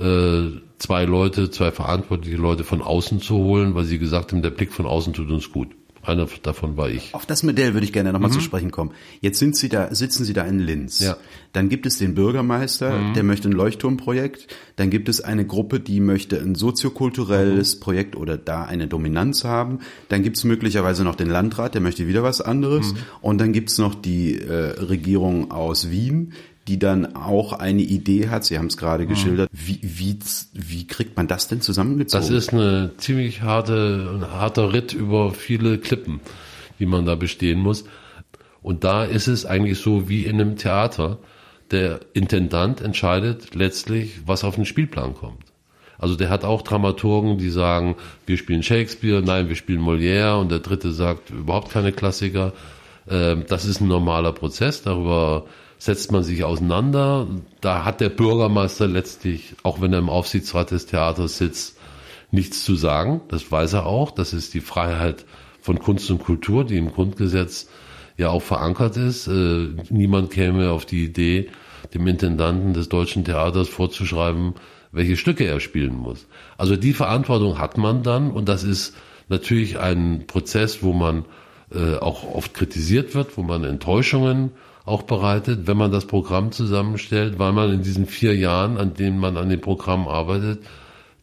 äh, 0.00 0.44
zwei 0.78 1.04
Leute, 1.04 1.50
zwei 1.50 1.70
verantwortliche 1.70 2.36
Leute 2.36 2.64
von 2.64 2.80
außen 2.80 3.20
zu 3.20 3.36
holen, 3.36 3.74
weil 3.74 3.84
sie 3.84 3.98
gesagt 3.98 4.32
haben, 4.32 4.42
der 4.42 4.50
Blick 4.50 4.72
von 4.72 4.86
außen 4.86 5.12
tut 5.12 5.30
uns 5.30 5.52
gut. 5.52 5.75
Einer 6.06 6.26
davon 6.42 6.76
war 6.76 6.88
ich. 6.88 7.14
Auf 7.14 7.26
das 7.26 7.42
Modell 7.42 7.74
würde 7.74 7.84
ich 7.84 7.92
gerne 7.92 8.12
nochmal 8.12 8.30
mhm. 8.30 8.34
zu 8.34 8.40
sprechen 8.40 8.70
kommen. 8.70 8.92
Jetzt 9.20 9.38
sind 9.38 9.56
Sie 9.56 9.68
da, 9.68 9.94
sitzen 9.94 10.24
Sie 10.24 10.32
da 10.32 10.42
in 10.44 10.60
Linz. 10.60 11.00
Ja. 11.00 11.16
Dann 11.52 11.68
gibt 11.68 11.84
es 11.86 11.98
den 11.98 12.14
Bürgermeister, 12.14 12.96
mhm. 12.96 13.14
der 13.14 13.22
möchte 13.24 13.48
ein 13.48 13.52
Leuchtturmprojekt. 13.52 14.46
Dann 14.76 14.90
gibt 14.90 15.08
es 15.08 15.20
eine 15.20 15.46
Gruppe, 15.46 15.80
die 15.80 16.00
möchte 16.00 16.38
ein 16.38 16.54
soziokulturelles 16.54 17.76
mhm. 17.76 17.80
Projekt 17.80 18.16
oder 18.16 18.36
da 18.36 18.64
eine 18.64 18.86
Dominanz 18.86 19.44
haben. 19.44 19.80
Dann 20.08 20.22
gibt 20.22 20.36
es 20.36 20.44
möglicherweise 20.44 21.02
noch 21.02 21.16
den 21.16 21.28
Landrat, 21.28 21.74
der 21.74 21.80
möchte 21.80 22.06
wieder 22.06 22.22
was 22.22 22.40
anderes. 22.40 22.92
Mhm. 22.92 22.98
Und 23.20 23.38
dann 23.38 23.52
gibt 23.52 23.70
es 23.70 23.78
noch 23.78 23.94
die 23.94 24.38
äh, 24.38 24.52
Regierung 24.52 25.50
aus 25.50 25.90
Wien, 25.90 26.32
die 26.68 26.78
dann 26.78 27.14
auch 27.14 27.52
eine 27.52 27.82
Idee 27.82 28.28
hat, 28.28 28.44
Sie 28.44 28.58
haben 28.58 28.66
es 28.66 28.76
gerade 28.76 29.04
mhm. 29.04 29.08
geschildert, 29.08 29.48
wie, 29.52 29.78
wie, 29.82 30.18
wie 30.52 30.86
kriegt 30.86 31.16
man 31.16 31.28
das 31.28 31.48
denn 31.48 31.60
zusammengezogen? 31.60 32.26
Das 32.26 32.30
ist 32.30 32.52
eine 32.52 32.90
ziemlich 32.96 33.42
harte, 33.42 34.10
ein 34.14 34.30
harter 34.32 34.72
Ritt 34.72 34.92
über 34.92 35.32
viele 35.32 35.78
Klippen, 35.78 36.20
die 36.78 36.86
man 36.86 37.06
da 37.06 37.14
bestehen 37.14 37.60
muss. 37.60 37.84
Und 38.62 38.82
da 38.82 39.04
ist 39.04 39.28
es 39.28 39.46
eigentlich 39.46 39.78
so 39.78 40.08
wie 40.08 40.24
in 40.24 40.40
einem 40.40 40.56
Theater. 40.56 41.18
Der 41.70 42.00
Intendant 42.14 42.80
entscheidet 42.80 43.54
letztlich, 43.54 44.20
was 44.26 44.42
auf 44.42 44.56
den 44.56 44.66
Spielplan 44.66 45.14
kommt. 45.14 45.44
Also 45.98 46.16
der 46.16 46.30
hat 46.30 46.44
auch 46.44 46.62
Dramaturgen, 46.62 47.38
die 47.38 47.48
sagen, 47.48 47.96
wir 48.26 48.36
spielen 48.36 48.62
Shakespeare, 48.62 49.22
nein, 49.22 49.48
wir 49.48 49.56
spielen 49.56 49.80
Molière 49.80 50.40
und 50.40 50.50
der 50.50 50.58
dritte 50.58 50.92
sagt, 50.92 51.30
überhaupt 51.30 51.70
keine 51.70 51.92
Klassiker. 51.92 52.52
Ähm, 53.08 53.44
das 53.48 53.64
ist 53.64 53.80
ein 53.80 53.88
normaler 53.88 54.32
Prozess, 54.32 54.82
darüber 54.82 55.46
setzt 55.78 56.12
man 56.12 56.22
sich 56.22 56.44
auseinander. 56.44 57.26
Da 57.60 57.84
hat 57.84 58.00
der 58.00 58.08
Bürgermeister 58.08 58.86
letztlich, 58.86 59.54
auch 59.62 59.80
wenn 59.80 59.92
er 59.92 59.98
im 59.98 60.08
Aufsichtsrat 60.08 60.70
des 60.70 60.86
Theaters 60.86 61.38
sitzt, 61.38 61.78
nichts 62.30 62.64
zu 62.64 62.74
sagen. 62.76 63.20
Das 63.28 63.50
weiß 63.50 63.74
er 63.74 63.86
auch. 63.86 64.10
Das 64.10 64.32
ist 64.32 64.54
die 64.54 64.60
Freiheit 64.60 65.24
von 65.60 65.78
Kunst 65.78 66.10
und 66.10 66.18
Kultur, 66.18 66.64
die 66.64 66.76
im 66.76 66.92
Grundgesetz 66.92 67.68
ja 68.16 68.30
auch 68.30 68.42
verankert 68.42 68.96
ist. 68.96 69.26
Äh, 69.26 69.68
niemand 69.90 70.30
käme 70.30 70.70
auf 70.70 70.86
die 70.86 71.04
Idee, 71.04 71.50
dem 71.94 72.06
Intendanten 72.06 72.72
des 72.72 72.88
Deutschen 72.88 73.24
Theaters 73.24 73.68
vorzuschreiben, 73.68 74.54
welche 74.92 75.16
Stücke 75.16 75.44
er 75.44 75.60
spielen 75.60 75.94
muss. 75.94 76.26
Also 76.56 76.76
die 76.76 76.94
Verantwortung 76.94 77.58
hat 77.58 77.78
man 77.78 78.02
dann 78.02 78.30
und 78.30 78.48
das 78.48 78.64
ist 78.64 78.96
natürlich 79.28 79.78
ein 79.78 80.26
Prozess, 80.26 80.82
wo 80.82 80.92
man 80.92 81.24
äh, 81.74 81.96
auch 81.96 82.24
oft 82.34 82.54
kritisiert 82.54 83.14
wird, 83.14 83.36
wo 83.36 83.42
man 83.42 83.64
Enttäuschungen 83.64 84.52
auch 84.86 85.02
bereitet, 85.02 85.66
wenn 85.66 85.76
man 85.76 85.90
das 85.90 86.06
Programm 86.06 86.52
zusammenstellt, 86.52 87.38
weil 87.38 87.52
man 87.52 87.72
in 87.72 87.82
diesen 87.82 88.06
vier 88.06 88.34
Jahren, 88.36 88.78
an 88.78 88.94
denen 88.94 89.18
man 89.18 89.36
an 89.36 89.48
dem 89.48 89.60
Programm 89.60 90.06
arbeitet, 90.06 90.60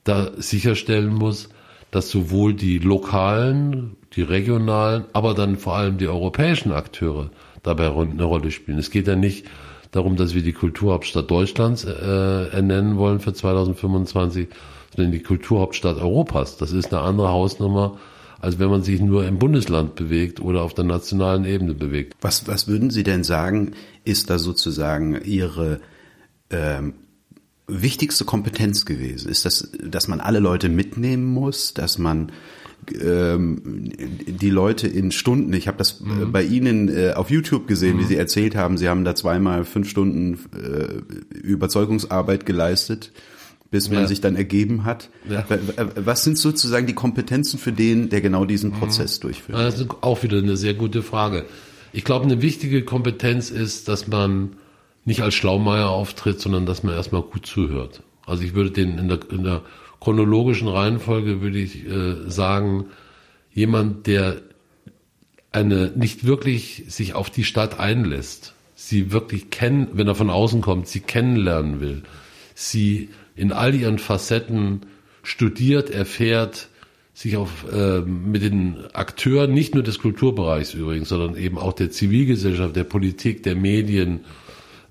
da 0.04 0.32
sicherstellen 0.36 1.14
muss, 1.14 1.50
dass 1.90 2.10
sowohl 2.12 2.54
die 2.54 2.78
lokalen, 2.78 3.96
die 4.16 4.22
regionalen, 4.22 5.06
aber 5.14 5.34
dann 5.34 5.56
vor 5.58 5.76
allem 5.76 5.98
die 5.98 6.10
europäischen 6.10 6.74
Akteure 6.74 7.30
dabei 7.64 7.90
eine 7.90 8.24
Rolle 8.26 8.52
spielen. 8.52 8.80
Es 8.80 8.92
geht 8.92 9.08
ja 9.08 9.16
nicht 9.16 9.46
darum, 9.92 10.18
dass 10.18 10.36
wir 10.36 10.44
die 10.44 10.54
Kulturhauptstadt 10.54 11.32
Deutschlands 11.32 11.86
äh, 11.86 12.48
ernennen 12.50 12.98
wollen 12.98 13.22
für 13.22 13.34
2025, 13.34 14.50
sondern 14.94 15.14
die 15.14 15.24
Kulturhauptstadt 15.24 15.98
Europas. 16.00 16.58
Das 16.58 16.74
ist 16.74 16.94
eine 16.94 17.02
andere 17.02 17.30
Hausnummer 17.30 17.98
als 18.44 18.60
wenn 18.60 18.70
man 18.70 18.84
sich 18.84 19.00
nur 19.00 19.26
im 19.26 19.40
Bundesland 19.40 19.96
bewegt 19.96 20.42
oder 20.42 20.64
auf 20.64 20.74
der 20.74 20.84
nationalen 20.84 21.46
Ebene 21.46 21.74
bewegt. 21.74 22.18
Was, 22.20 22.46
was 22.46 22.68
würden 22.68 22.90
Sie 22.90 23.04
denn 23.04 23.24
sagen, 23.24 23.72
ist 24.04 24.30
da 24.30 24.38
sozusagen 24.38 25.22
Ihre 25.24 25.80
ähm, 26.50 26.94
wichtigste 27.68 28.26
Kompetenz 28.26 28.86
gewesen? 28.86 29.30
Ist 29.30 29.46
das, 29.46 29.72
dass 29.82 30.10
man 30.10 30.20
alle 30.20 30.40
Leute 30.40 30.68
mitnehmen 30.68 31.24
muss, 31.24 31.74
dass 31.74 31.98
man 31.98 32.34
ähm, 33.02 33.94
die 34.28 34.50
Leute 34.50 34.90
in 34.90 35.12
Stunden, 35.12 35.54
ich 35.54 35.70
habe 35.70 35.78
das 35.78 36.02
mhm. 36.02 36.34
bei 36.34 36.44
Ihnen 36.44 36.90
äh, 36.90 37.14
auf 37.14 37.30
YouTube 37.30 37.66
gesehen, 37.66 37.96
mhm. 37.96 38.02
wie 38.02 38.06
Sie 38.08 38.18
erzählt 38.18 38.58
haben, 38.58 38.76
Sie 38.76 38.90
haben 38.90 39.06
da 39.06 39.16
zweimal 39.16 39.64
fünf 39.64 39.90
Stunden 39.90 40.38
äh, 40.54 41.38
Überzeugungsarbeit 41.38 42.46
geleistet, 42.46 43.14
bis 43.74 43.90
man 43.90 44.02
ja. 44.02 44.08
sich 44.08 44.22
dann 44.22 44.36
ergeben 44.36 44.84
hat. 44.84 45.10
Ja. 45.28 45.44
Was 45.96 46.24
sind 46.24 46.38
sozusagen 46.38 46.86
die 46.86 46.94
Kompetenzen 46.94 47.58
für 47.58 47.72
den, 47.72 48.10
der 48.10 48.22
genau 48.22 48.46
diesen 48.46 48.70
mhm. 48.70 48.76
Prozess 48.76 49.20
durchführt? 49.20 49.58
Das 49.58 49.80
ist 49.80 49.90
auch 50.02 50.22
wieder 50.22 50.38
eine 50.38 50.58
sehr 50.58 50.76
gute 50.76 51.02
Frage. 51.02 51.46
Ich 51.92 52.04
glaube, 52.04 52.26
eine 52.26 52.44
wichtige 52.44 52.84
Kompetenz 52.84 53.50
ist, 53.50 53.88
dass 53.88 54.08
man 54.08 54.58
nicht 55.06 55.24
als 55.24 55.34
Schlaumeier 55.34 55.90
auftritt, 55.90 56.40
sondern 56.40 56.68
dass 56.68 56.84
man 56.84 56.94
erstmal 56.94 57.24
gut 57.24 57.48
zuhört. 57.48 58.04
Also 58.28 58.44
ich 58.44 58.54
würde 58.54 58.70
den 58.70 59.00
in 59.00 59.08
der, 59.08 59.20
in 59.32 59.44
der 59.44 59.64
chronologischen 60.00 60.68
Reihenfolge 60.68 61.42
würde 61.42 61.58
ich 61.58 61.84
äh, 61.88 62.30
sagen, 62.30 62.86
jemand, 63.56 64.06
der 64.06 64.36
eine 65.52 65.92
nicht 65.96 66.28
wirklich 66.28 66.84
sich 66.90 67.16
auf 67.16 67.32
die 67.32 67.44
Stadt 67.44 67.80
einlässt, 67.80 68.54
sie 68.76 69.12
wirklich 69.12 69.50
kennen, 69.50 69.88
wenn 69.94 70.08
er 70.08 70.14
von 70.14 70.30
außen 70.30 70.62
kommt, 70.62 70.88
sie 70.88 71.00
kennenlernen 71.00 71.82
will, 71.82 72.04
sie 72.54 73.10
in 73.36 73.52
all 73.52 73.74
ihren 73.74 74.00
Facetten 74.00 74.82
studiert, 75.24 75.90
erfährt, 75.90 76.70
sich 77.14 77.38
auf 77.38 77.66
äh, 77.72 78.02
mit 78.02 78.42
den 78.42 78.78
Akteuren 78.94 79.54
nicht 79.54 79.76
nur 79.76 79.84
des 79.84 80.00
Kulturbereichs 80.00 80.74
übrigens, 80.74 81.10
sondern 81.10 81.38
eben 81.38 81.58
auch 81.58 81.74
der 81.74 81.92
Zivilgesellschaft, 81.92 82.76
der 82.76 82.86
Politik, 82.86 83.44
der 83.44 83.56
Medien, 83.56 84.22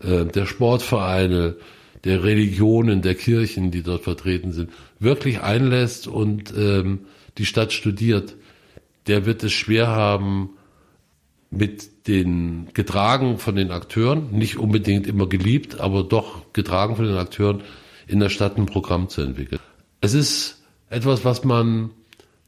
äh, 0.01 0.25
der 0.25 0.47
Sportvereine, 0.47 1.57
der 2.05 2.23
Religionen, 2.23 3.03
der 3.03 3.17
Kirchen, 3.17 3.71
die 3.71 3.83
dort 3.83 4.05
vertreten 4.05 4.53
sind, 4.53 4.71
wirklich 5.01 5.41
einlässt 5.41 6.07
und 6.07 6.53
ähm, 6.57 7.01
die 7.39 7.47
Stadt 7.47 7.73
studiert, 7.73 8.37
der 9.09 9.27
wird 9.27 9.43
es 9.43 9.53
schwer 9.53 9.89
haben, 9.89 10.51
mit 11.51 12.07
den 12.07 12.69
getragen 12.73 13.39
von 13.39 13.57
den 13.57 13.71
Akteuren, 13.71 14.31
nicht 14.31 14.57
unbedingt 14.57 15.07
immer 15.07 15.29
geliebt, 15.29 15.81
aber 15.81 16.03
doch 16.03 16.53
getragen 16.53 16.97
von 16.97 17.05
den 17.05 17.17
Akteuren, 17.17 17.63
in 18.07 18.21
der 18.21 18.29
Stadt 18.29 18.57
ein 18.57 18.67
Programm 18.67 19.09
zu 19.09 19.23
entwickeln. 19.23 19.61
Es 20.01 20.15
ist 20.15 20.63
etwas, 20.91 21.25
was 21.25 21.45
man 21.45 21.91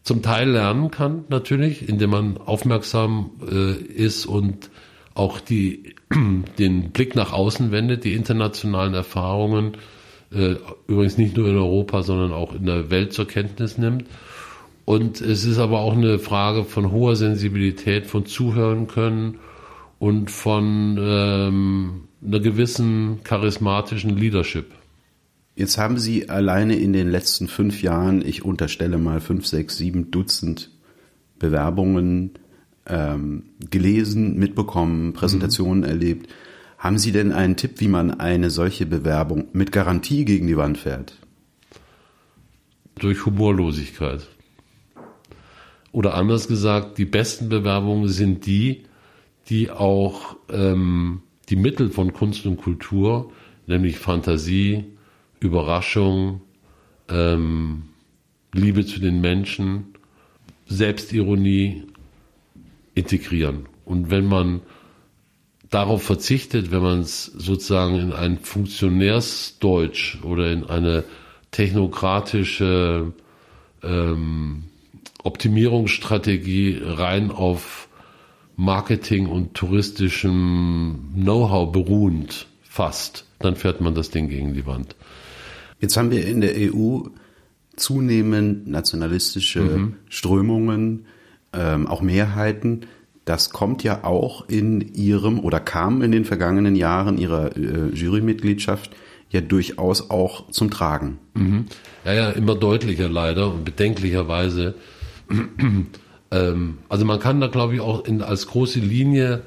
zum 0.02 0.22
Teil 0.22 0.50
lernen 0.50 0.90
kann, 0.90 1.24
natürlich, 1.28 1.88
indem 1.88 2.10
man 2.10 2.36
aufmerksam 2.36 3.30
äh, 3.50 3.72
ist 3.72 4.26
und 4.26 4.70
auch 5.14 5.40
die, 5.40 5.94
den 6.58 6.90
Blick 6.90 7.14
nach 7.14 7.32
außen 7.32 7.70
wendet, 7.72 8.04
die 8.04 8.14
internationalen 8.14 8.94
Erfahrungen, 8.94 9.76
äh, 10.32 10.56
übrigens 10.86 11.16
nicht 11.16 11.36
nur 11.36 11.48
in 11.48 11.56
Europa, 11.56 12.02
sondern 12.02 12.32
auch 12.32 12.54
in 12.54 12.66
der 12.66 12.90
Welt 12.90 13.12
zur 13.12 13.26
Kenntnis 13.26 13.78
nimmt. 13.78 14.04
Und 14.84 15.22
es 15.22 15.44
ist 15.46 15.58
aber 15.58 15.80
auch 15.80 15.94
eine 15.94 16.18
Frage 16.18 16.64
von 16.64 16.92
hoher 16.92 17.16
Sensibilität, 17.16 18.06
von 18.06 18.26
zuhören 18.26 18.86
können 18.86 19.38
und 19.98 20.30
von 20.30 20.98
ähm, 21.00 22.02
einer 22.22 22.40
gewissen 22.40 23.20
charismatischen 23.24 24.16
Leadership. 24.16 24.66
Jetzt 25.56 25.78
haben 25.78 25.98
Sie 25.98 26.28
alleine 26.28 26.76
in 26.76 26.92
den 26.92 27.08
letzten 27.08 27.46
fünf 27.46 27.82
Jahren, 27.82 28.26
ich 28.26 28.44
unterstelle 28.44 28.98
mal 28.98 29.20
fünf, 29.20 29.46
sechs, 29.46 29.76
sieben 29.76 30.10
Dutzend 30.10 30.70
Bewerbungen 31.38 32.32
ähm, 32.86 33.44
gelesen, 33.70 34.36
mitbekommen, 34.36 35.12
Präsentationen 35.12 35.84
mhm. 35.84 35.88
erlebt. 35.88 36.28
Haben 36.78 36.98
Sie 36.98 37.12
denn 37.12 37.32
einen 37.32 37.56
Tipp, 37.56 37.80
wie 37.80 37.88
man 37.88 38.20
eine 38.20 38.50
solche 38.50 38.84
Bewerbung 38.84 39.46
mit 39.52 39.70
Garantie 39.70 40.24
gegen 40.24 40.48
die 40.48 40.56
Wand 40.56 40.76
fährt? 40.76 41.16
Durch 42.98 43.24
Humorlosigkeit. 43.24 44.26
Oder 45.92 46.14
anders 46.14 46.48
gesagt, 46.48 46.98
die 46.98 47.04
besten 47.04 47.48
Bewerbungen 47.48 48.08
sind 48.08 48.46
die, 48.46 48.82
die 49.48 49.70
auch 49.70 50.36
ähm, 50.50 51.22
die 51.48 51.56
Mittel 51.56 51.90
von 51.90 52.12
Kunst 52.12 52.44
und 52.46 52.56
Kultur, 52.56 53.30
nämlich 53.66 53.98
Fantasie, 53.98 54.84
Überraschung, 55.44 56.40
ähm, 57.09 57.90
Liebe 58.52 58.87
zu 58.87 59.00
den 59.00 59.20
Menschen, 59.20 59.94
Selbstironie 60.66 61.85
integrieren. 62.94 63.66
Und 63.85 64.11
wenn 64.11 64.26
man 64.26 64.62
darauf 65.70 66.02
verzichtet, 66.02 66.70
wenn 66.70 66.83
man 66.83 67.00
es 67.00 67.26
sozusagen 67.26 67.96
in 67.96 68.12
ein 68.12 68.38
Funktionärsdeutsch 68.38 70.22
oder 70.22 70.50
in 70.50 70.64
eine 70.64 71.04
technokratische 71.50 73.12
ähm, 73.83 74.64
Optimierungsstrategie 75.22 76.80
rein 76.83 77.30
auf 77.30 77.88
Marketing 78.57 79.26
und 79.26 79.54
touristischem 79.54 81.12
Know-how 81.14 81.72
beruhend 81.72 82.46
fasst, 82.62 83.26
dann 83.40 83.57
fährt 83.57 83.80
man 83.80 83.94
das 83.94 84.11
Ding 84.11 84.28
gegen 84.28 84.54
die 84.54 84.66
Wand. 84.66 84.96
Jetzt 85.80 85.96
haben 85.96 86.10
wir 86.10 86.26
in 86.26 86.40
der 86.40 86.54
EU 86.56 87.00
zunehmend 87.76 88.68
nationalistische 88.68 89.60
mhm. 89.60 89.94
Strömungen, 90.08 91.06
ähm, 91.52 91.87
auch 91.87 92.02
Mehrheiten. 92.02 92.87
Das 93.24 93.50
kommt 93.50 93.82
ja 93.82 94.04
auch 94.04 94.48
in 94.48 94.94
Ihrem 94.94 95.40
oder 95.40 95.60
kam 95.60 96.02
in 96.02 96.12
den 96.12 96.24
vergangenen 96.24 96.76
Jahren 96.76 97.18
Ihrer 97.18 97.56
äh, 97.56 97.88
Jurymitgliedschaft 97.94 98.90
ja 99.30 99.40
durchaus 99.40 100.10
auch 100.10 100.50
zum 100.50 100.70
Tragen. 100.70 101.18
Mhm. 101.34 101.66
Ja, 102.04 102.12
ja, 102.12 102.30
immer 102.30 102.54
deutlicher 102.54 103.08
leider 103.08 103.52
und 103.52 103.64
bedenklicherweise. 103.64 104.74
ähm, 106.30 106.78
also 106.88 107.04
man 107.04 107.18
kann 107.18 107.40
da 107.40 107.48
glaube 107.48 107.74
ich 107.74 107.80
auch 107.80 108.04
in, 108.04 108.22
als 108.22 108.46
große 108.46 108.78
Linie 108.78 109.42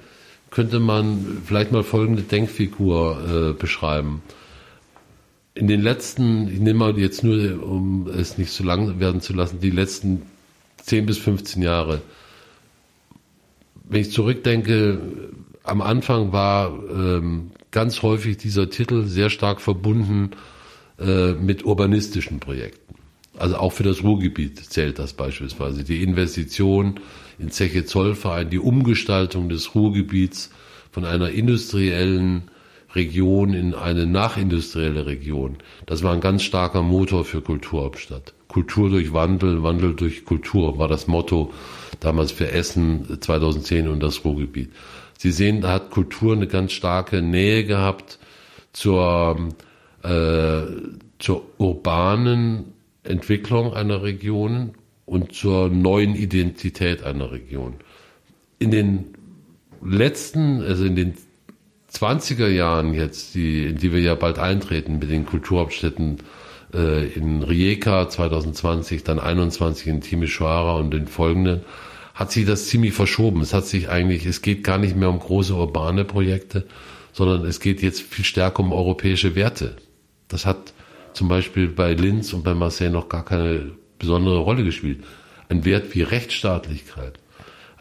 könnte 0.49 0.79
man 0.79 1.41
vielleicht 1.45 1.71
mal 1.71 1.83
folgende 1.83 2.23
Denkfigur 2.23 3.51
äh, 3.51 3.53
beschreiben. 3.53 4.21
In 5.57 5.67
den 5.67 5.81
letzten, 5.81 6.47
ich 6.49 6.59
nehme 6.59 6.79
mal 6.79 6.99
jetzt 6.99 7.23
nur, 7.23 7.63
um 7.63 8.07
es 8.07 8.37
nicht 8.37 8.51
zu 8.51 8.63
lang 8.63 8.99
werden 8.99 9.21
zu 9.21 9.33
lassen, 9.33 9.59
die 9.59 9.71
letzten 9.71 10.21
10 10.83 11.07
bis 11.07 11.17
15 11.17 11.63
Jahre. 11.63 12.01
Wenn 13.89 14.01
ich 14.01 14.11
zurückdenke, 14.11 14.99
am 15.63 15.81
Anfang 15.81 16.31
war 16.31 16.71
ähm, 16.91 17.51
ganz 17.71 18.03
häufig 18.03 18.37
dieser 18.37 18.69
Titel 18.69 19.05
sehr 19.05 19.31
stark 19.31 19.59
verbunden 19.59 20.31
äh, 20.99 21.33
mit 21.33 21.65
urbanistischen 21.65 22.39
Projekten. 22.39 22.93
Also 23.37 23.57
auch 23.57 23.73
für 23.73 23.83
das 23.83 24.03
Ruhrgebiet 24.03 24.59
zählt 24.59 24.99
das 24.99 25.13
beispielsweise. 25.13 25.83
Die 25.83 26.03
Investition 26.03 26.99
in 27.39 27.49
Zeche 27.49 27.85
Zollverein, 27.85 28.51
die 28.51 28.59
Umgestaltung 28.59 29.49
des 29.49 29.73
Ruhrgebiets 29.73 30.51
von 30.91 31.03
einer 31.03 31.29
industriellen 31.31 32.43
Region 32.97 33.53
in 33.53 33.73
eine 33.73 34.05
nachindustrielle 34.05 35.05
Region. 35.05 35.57
Das 35.85 36.03
war 36.03 36.13
ein 36.13 36.19
ganz 36.19 36.43
starker 36.43 36.81
Motor 36.81 37.23
für 37.23 37.41
Kulturhauptstadt. 37.41 38.33
Kultur 38.49 38.89
durch 38.89 39.13
Wandel, 39.13 39.63
Wandel 39.63 39.93
durch 39.93 40.25
Kultur 40.25 40.77
war 40.77 40.87
das 40.87 41.07
Motto 41.07 41.53
damals 41.99 42.31
für 42.31 42.51
Essen 42.51 43.21
2010 43.21 43.87
und 43.87 44.01
das 44.01 44.25
Ruhrgebiet. 44.25 44.71
Sie 45.17 45.31
sehen, 45.31 45.61
da 45.61 45.73
hat 45.73 45.91
Kultur 45.91 46.33
eine 46.33 46.47
ganz 46.47 46.73
starke 46.73 47.21
Nähe 47.21 47.63
gehabt 47.63 48.19
zur, 48.73 49.49
äh, 50.03 50.61
zur 51.19 51.43
urbanen 51.57 52.73
Entwicklung 53.03 53.73
einer 53.73 54.03
Region 54.03 54.73
und 55.05 55.33
zur 55.33 55.69
neuen 55.69 56.15
Identität 56.15 57.03
einer 57.03 57.31
Region. 57.31 57.75
In 58.59 58.71
den 58.71 59.05
letzten, 59.83 60.61
also 60.61 60.83
in 60.85 60.95
den 60.95 61.13
20er 61.91 62.47
Jahren 62.47 62.93
jetzt, 62.93 63.35
die, 63.35 63.67
in 63.67 63.77
die 63.77 63.91
wir 63.91 63.99
ja 63.99 64.15
bald 64.15 64.39
eintreten 64.39 64.99
mit 64.99 65.09
den 65.09 65.25
Kulturhauptstädten 65.25 66.17
äh, 66.73 67.07
in 67.07 67.43
Rijeka 67.43 68.09
2020, 68.09 69.03
dann 69.03 69.19
21 69.19 69.87
in 69.87 70.01
Timișoara 70.01 70.79
und 70.79 70.91
den 70.91 71.07
folgenden, 71.07 71.61
hat 72.13 72.31
sich 72.31 72.45
das 72.45 72.67
ziemlich 72.67 72.93
verschoben. 72.93 73.41
Es 73.41 73.53
hat 73.53 73.65
sich 73.65 73.89
eigentlich, 73.89 74.25
es 74.25 74.41
geht 74.41 74.63
gar 74.63 74.77
nicht 74.77 74.95
mehr 74.95 75.09
um 75.09 75.19
große 75.19 75.53
urbane 75.53 76.03
Projekte, 76.03 76.65
sondern 77.13 77.45
es 77.45 77.59
geht 77.59 77.81
jetzt 77.81 78.01
viel 78.01 78.25
stärker 78.25 78.61
um 78.61 78.73
europäische 78.73 79.35
Werte. 79.35 79.77
Das 80.27 80.45
hat 80.45 80.73
zum 81.13 81.27
Beispiel 81.27 81.67
bei 81.67 81.93
Linz 81.93 82.33
und 82.33 82.43
bei 82.43 82.53
Marseille 82.53 82.91
noch 82.91 83.07
gar 83.07 83.23
keine 83.23 83.71
besondere 83.97 84.39
Rolle 84.39 84.63
gespielt. 84.63 85.03
Ein 85.49 85.63
Wert 85.63 85.95
wie 85.95 86.01
Rechtsstaatlichkeit, 86.01 87.19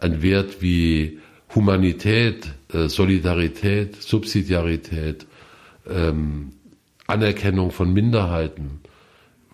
ein 0.00 0.22
Wert 0.22 0.62
wie 0.62 1.18
Humanität, 1.54 2.48
Solidarität, 2.68 4.02
Subsidiarität, 4.02 5.26
ähm, 5.88 6.52
Anerkennung 7.06 7.70
von 7.70 7.92
Minderheiten, 7.92 8.80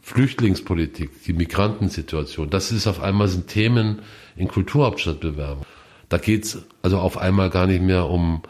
Flüchtlingspolitik, 0.00 1.22
die 1.24 1.32
Migrantensituation, 1.32 2.50
das 2.50 2.72
ist 2.72 2.86
auf 2.86 3.00
einmal 3.00 3.28
sind 3.28 3.46
Themen 3.46 4.00
in 4.36 4.48
Kulturhauptstadtbewerbung. 4.48 5.64
Da 6.08 6.18
geht's 6.18 6.58
also 6.82 6.98
auf 6.98 7.18
einmal 7.18 7.50
gar 7.50 7.66
nicht 7.66 7.82
mehr 7.82 8.06
um 8.06 8.42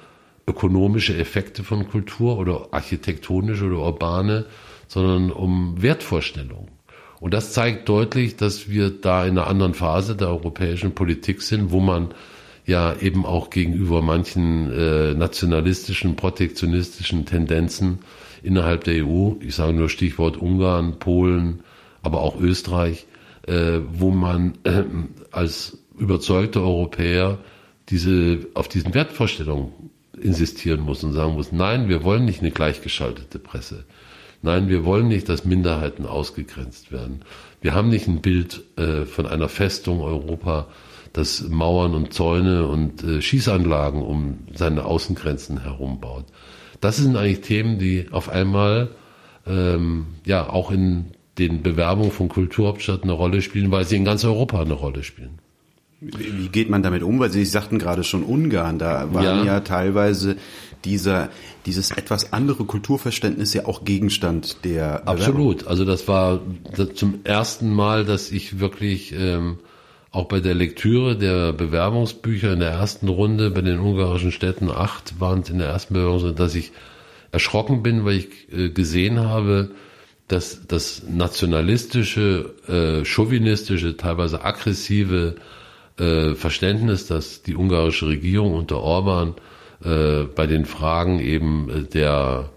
ökonomische 0.47 1.17
Effekte 1.17 1.63
von 1.63 1.89
Kultur 1.89 2.39
oder 2.39 2.69
architektonische 2.73 3.67
oder 3.67 3.79
urbane, 3.79 4.47
sondern 4.89 5.31
um 5.31 5.81
Wertvorstellungen. 5.81 6.71
Und 7.21 7.35
das 7.35 7.53
zeigt 7.53 7.89
deutlich, 7.89 8.37
dass 8.37 8.69
wir 8.69 8.91
da 8.91 9.25
in 9.25 9.39
einer 9.39 9.47
anderen 9.47 9.75
Phase 9.75 10.17
der 10.17 10.29
europäischen 10.29 10.93
Politik 10.93 11.43
sind, 11.43 11.71
wo 11.71 11.79
man 11.79 12.15
ja 12.67 12.95
eben 13.01 13.27
auch 13.27 13.51
gegenüber 13.51 14.03
manchen 14.03 14.71
äh, 14.73 15.15
nationalistischen, 15.15 16.17
protektionistischen 16.17 17.27
Tendenzen 17.27 17.99
innerhalb 18.43 18.85
der 18.85 19.07
EU, 19.07 19.33
ich 19.41 19.55
sage 19.55 19.73
nur 19.73 19.89
Stichwort 19.89 20.37
Ungarn, 20.37 20.99
Polen, 20.99 21.61
aber 22.03 22.21
auch 22.21 22.41
Österreich, 22.41 23.07
äh, 23.47 23.81
wo 23.93 24.11
man 24.11 24.55
äh, 24.65 24.85
als 25.31 25.79
überzeugte 25.99 26.61
Europäer 26.61 27.39
diese, 27.89 28.47
auf 28.55 28.69
diesen 28.69 28.95
Wertvorstellungen 28.95 29.73
insistieren 30.21 30.81
muss 30.81 31.03
und 31.05 31.13
sagen 31.13 31.35
muss, 31.35 31.53
nein, 31.53 31.89
wir 31.89 32.05
wollen 32.05 32.25
nicht 32.25 32.41
eine 32.41 32.51
gleichgeschaltete 32.51 33.39
Presse. 33.39 33.85
Nein, 34.43 34.69
wir 34.69 34.85
wollen 34.85 35.09
nicht, 35.09 35.29
dass 35.29 35.45
Minderheiten 35.45 36.05
ausgegrenzt 36.05 36.91
werden. 36.91 37.25
Wir 37.61 37.75
haben 37.75 37.89
nicht 37.89 38.09
ein 38.09 38.21
Bild 38.23 38.63
äh, 38.77 39.05
von 39.05 39.27
einer 39.27 39.49
Festung 39.49 40.01
Europa, 40.01 40.67
das 41.13 41.49
Mauern 41.49 41.95
und 41.95 42.13
Zäune 42.13 42.67
und 42.67 43.03
äh, 43.05 43.21
Schießanlagen 43.21 44.03
um 44.03 44.39
seine 44.55 44.85
Außengrenzen 44.85 45.63
herum 45.63 46.01
baut. 46.01 46.25
Das 46.81 46.97
sind 46.97 47.17
eigentlich 47.17 47.43
Themen, 47.43 47.79
die 47.79 48.07
auf 48.11 48.29
einmal 48.29 48.91
ähm, 49.47 50.07
ja 50.25 50.49
auch 50.49 50.71
in 50.71 51.13
den 51.39 51.63
Bewerbungen 51.63 52.13
von 52.13 52.29
Kulturhauptstadt 52.29 53.05
eine 53.05 53.13
Rolle 53.13 53.43
spielen, 53.43 53.71
weil 53.71 53.85
sie 53.85 53.97
in 53.97 54.05
ganz 54.05 54.25
Europa 54.25 54.61
eine 54.61 54.75
Rolle 54.75 55.03
spielen. 55.03 55.39
Wie 56.01 56.49
geht 56.49 56.69
man 56.69 56.83
damit 56.83 57.05
um? 57.05 57.21
Weil 57.21 57.31
Sie 57.31 57.45
sagten 57.45 57.79
gerade 57.79 58.03
schon 58.03 58.25
Ungarn, 58.25 58.81
da 58.81 59.15
waren 59.15 59.25
ja, 59.25 59.45
ja 59.45 59.61
teilweise 59.61 60.37
dieser, 60.85 61.29
dieses 61.65 61.93
etwas 61.93 62.33
andere 62.33 62.65
Kulturverständnis 62.65 63.55
ja 63.55 63.67
auch 63.67 63.85
Gegenstand 63.85 64.65
der 64.65 65.07
Absolut. 65.07 65.59
Bewerbung. 65.59 65.69
Also 65.69 65.85
das 65.85 66.09
war 66.09 66.41
zum 66.95 67.21
ersten 67.23 67.73
Mal, 67.73 68.05
dass 68.05 68.33
ich 68.33 68.59
wirklich 68.59 69.15
ähm, 69.17 69.59
auch 70.13 70.27
bei 70.27 70.41
der 70.41 70.55
Lektüre 70.55 71.17
der 71.17 71.55
Bewerbungsbücher 71.55 72.53
in 72.53 72.61
der 72.61 72.71
ersten 72.71 73.09
Runde 73.09 73.51
bei 73.51 73.63
den 73.63 73.81
ungarischen 73.81 74.31
Städten, 74.31 74.71
acht 74.71 75.19
waren 75.21 75.41
es 75.41 75.49
in 75.49 75.59
der 75.59 75.69
ersten 75.69 75.95
Bewerbung, 75.95 76.37
dass 76.37 76.55
ich 76.55 76.73
erschrocken 77.33 77.83
bin, 77.83 78.05
weil 78.05 78.17
ich 78.19 78.53
äh, 78.53 78.69
gesehen 78.69 79.21
habe, 79.21 79.71
dass 80.29 80.67
das 80.67 81.03
nationalistische, 81.09 82.55
äh, 82.69 83.05
chauvinistische, 83.07 83.97
teilweise 83.97 84.45
aggressive 84.45 85.37
äh, 85.99 86.35
Verständnis, 86.35 87.07
dass 87.07 87.43
die 87.43 87.57
ungarische 87.57 88.07
Regierung 88.07 88.55
unter 88.55 88.81
Orban 88.81 89.35
äh, 89.83 90.25
bei 90.25 90.47
den 90.47 90.67
Fragen 90.67 91.21
eben 91.21 91.71
äh, 91.71 91.83
der, 91.85 92.51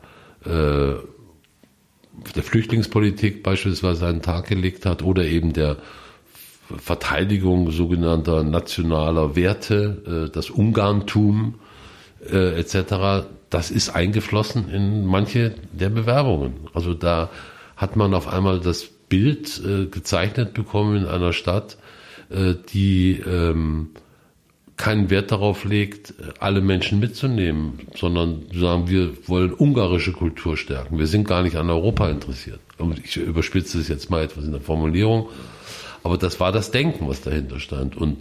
äh, 0.44 0.96
der 2.36 2.44
Flüchtlingspolitik 2.44 3.44
beispielsweise 3.44 4.08
einen 4.08 4.22
Tag 4.22 4.48
gelegt 4.48 4.86
hat 4.86 5.04
oder 5.04 5.24
eben 5.24 5.54
der 5.54 5.78
Verteidigung 6.78 7.72
sogenannter 7.72 8.44
nationaler 8.44 9.36
Werte, 9.36 10.28
äh, 10.28 10.32
das 10.32 10.50
Ungarntum 10.50 11.56
äh, 12.32 12.60
etc., 12.60 13.28
das 13.50 13.72
ist 13.72 13.90
eingeflossen 13.90 14.70
in 14.70 15.06
manche 15.06 15.56
der 15.72 15.90
Bewerbungen. 15.90 16.54
Also 16.74 16.94
da 16.94 17.30
hat 17.78 17.96
man 17.96 18.14
auf 18.14 18.28
einmal 18.28 18.60
das 18.60 18.84
Bild 18.84 19.62
äh, 19.64 19.86
gezeichnet 19.86 20.54
bekommen 20.54 20.98
in 20.98 21.06
einer 21.06 21.32
Stadt, 21.32 21.78
äh, 22.30 22.56
die 22.74 23.20
ähm, 23.26 23.92
keinen 24.78 25.10
Wert 25.10 25.32
darauf 25.32 25.64
legt, 25.64 26.14
alle 26.40 26.60
Menschen 26.60 27.00
mitzunehmen, 27.00 27.80
sondern 27.96 28.44
sagen, 28.54 28.90
wir 28.90 29.12
wollen 29.28 29.54
ungarische 29.54 30.12
Kultur 30.12 30.58
stärken. 30.58 31.00
Wir 31.00 31.08
sind 31.08 31.28
gar 31.28 31.44
nicht 31.44 31.56
an 31.56 31.70
Europa 31.70 32.10
interessiert. 32.10 32.60
Ich 33.04 33.16
überspitze 33.16 33.80
es 33.80 33.88
jetzt 33.88 34.10
mal 34.10 34.24
etwas 34.24 34.44
in 34.44 34.52
der 34.52 34.60
Formulierung. 34.60 35.30
Aber 36.06 36.20
das 36.20 36.40
war 36.40 36.52
das 36.52 36.70
Denken, 36.70 37.08
was 37.08 37.22
dahinter 37.22 37.60
stand. 37.60 37.98
Und 37.98 38.18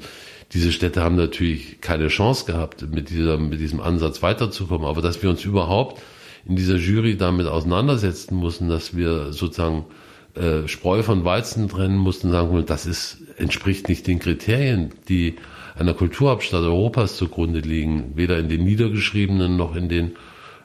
diese 0.55 0.73
Städte 0.73 1.03
haben 1.03 1.17
natürlich 1.17 1.83
keine 1.83 2.09
Chance 2.09 2.47
gehabt, 2.47 2.81
mit, 2.91 3.11
dieser, 3.11 3.37
mit 3.37 3.61
diesem 3.61 3.79
Ansatz 3.79 4.23
weiterzukommen. 4.23 4.87
Aber 4.87 5.03
dass 5.03 5.23
wir 5.23 5.29
uns 5.29 5.45
überhaupt 5.45 6.01
in 6.47 6.57
dieser 6.57 6.77
Jury 6.77 7.19
damit 7.19 7.47
auseinandersetzen 7.47 8.37
mussten, 8.37 8.71
dass 8.71 8.97
wir 8.97 9.35
sozusagen 9.35 9.85
äh, 10.35 10.67
Spreu 10.67 11.03
von 11.03 11.27
Weizen 11.27 11.69
trennen 11.69 11.99
mussten, 11.99 12.31
sagen, 12.31 12.65
das 12.65 12.87
ist, 12.87 13.19
entspricht 13.37 13.91
nicht 13.91 14.07
den 14.07 14.19
Kriterien, 14.19 14.93
die 15.11 15.37
einer 15.77 15.93
Kulturhauptstadt 15.93 16.63
Europas 16.63 17.19
zugrunde 17.19 17.61
liegen, 17.61 18.13
weder 18.15 18.39
in 18.39 18.49
den 18.49 18.65
niedergeschriebenen 18.65 19.59
noch 19.59 19.77
in 19.77 19.91
den 19.91 20.13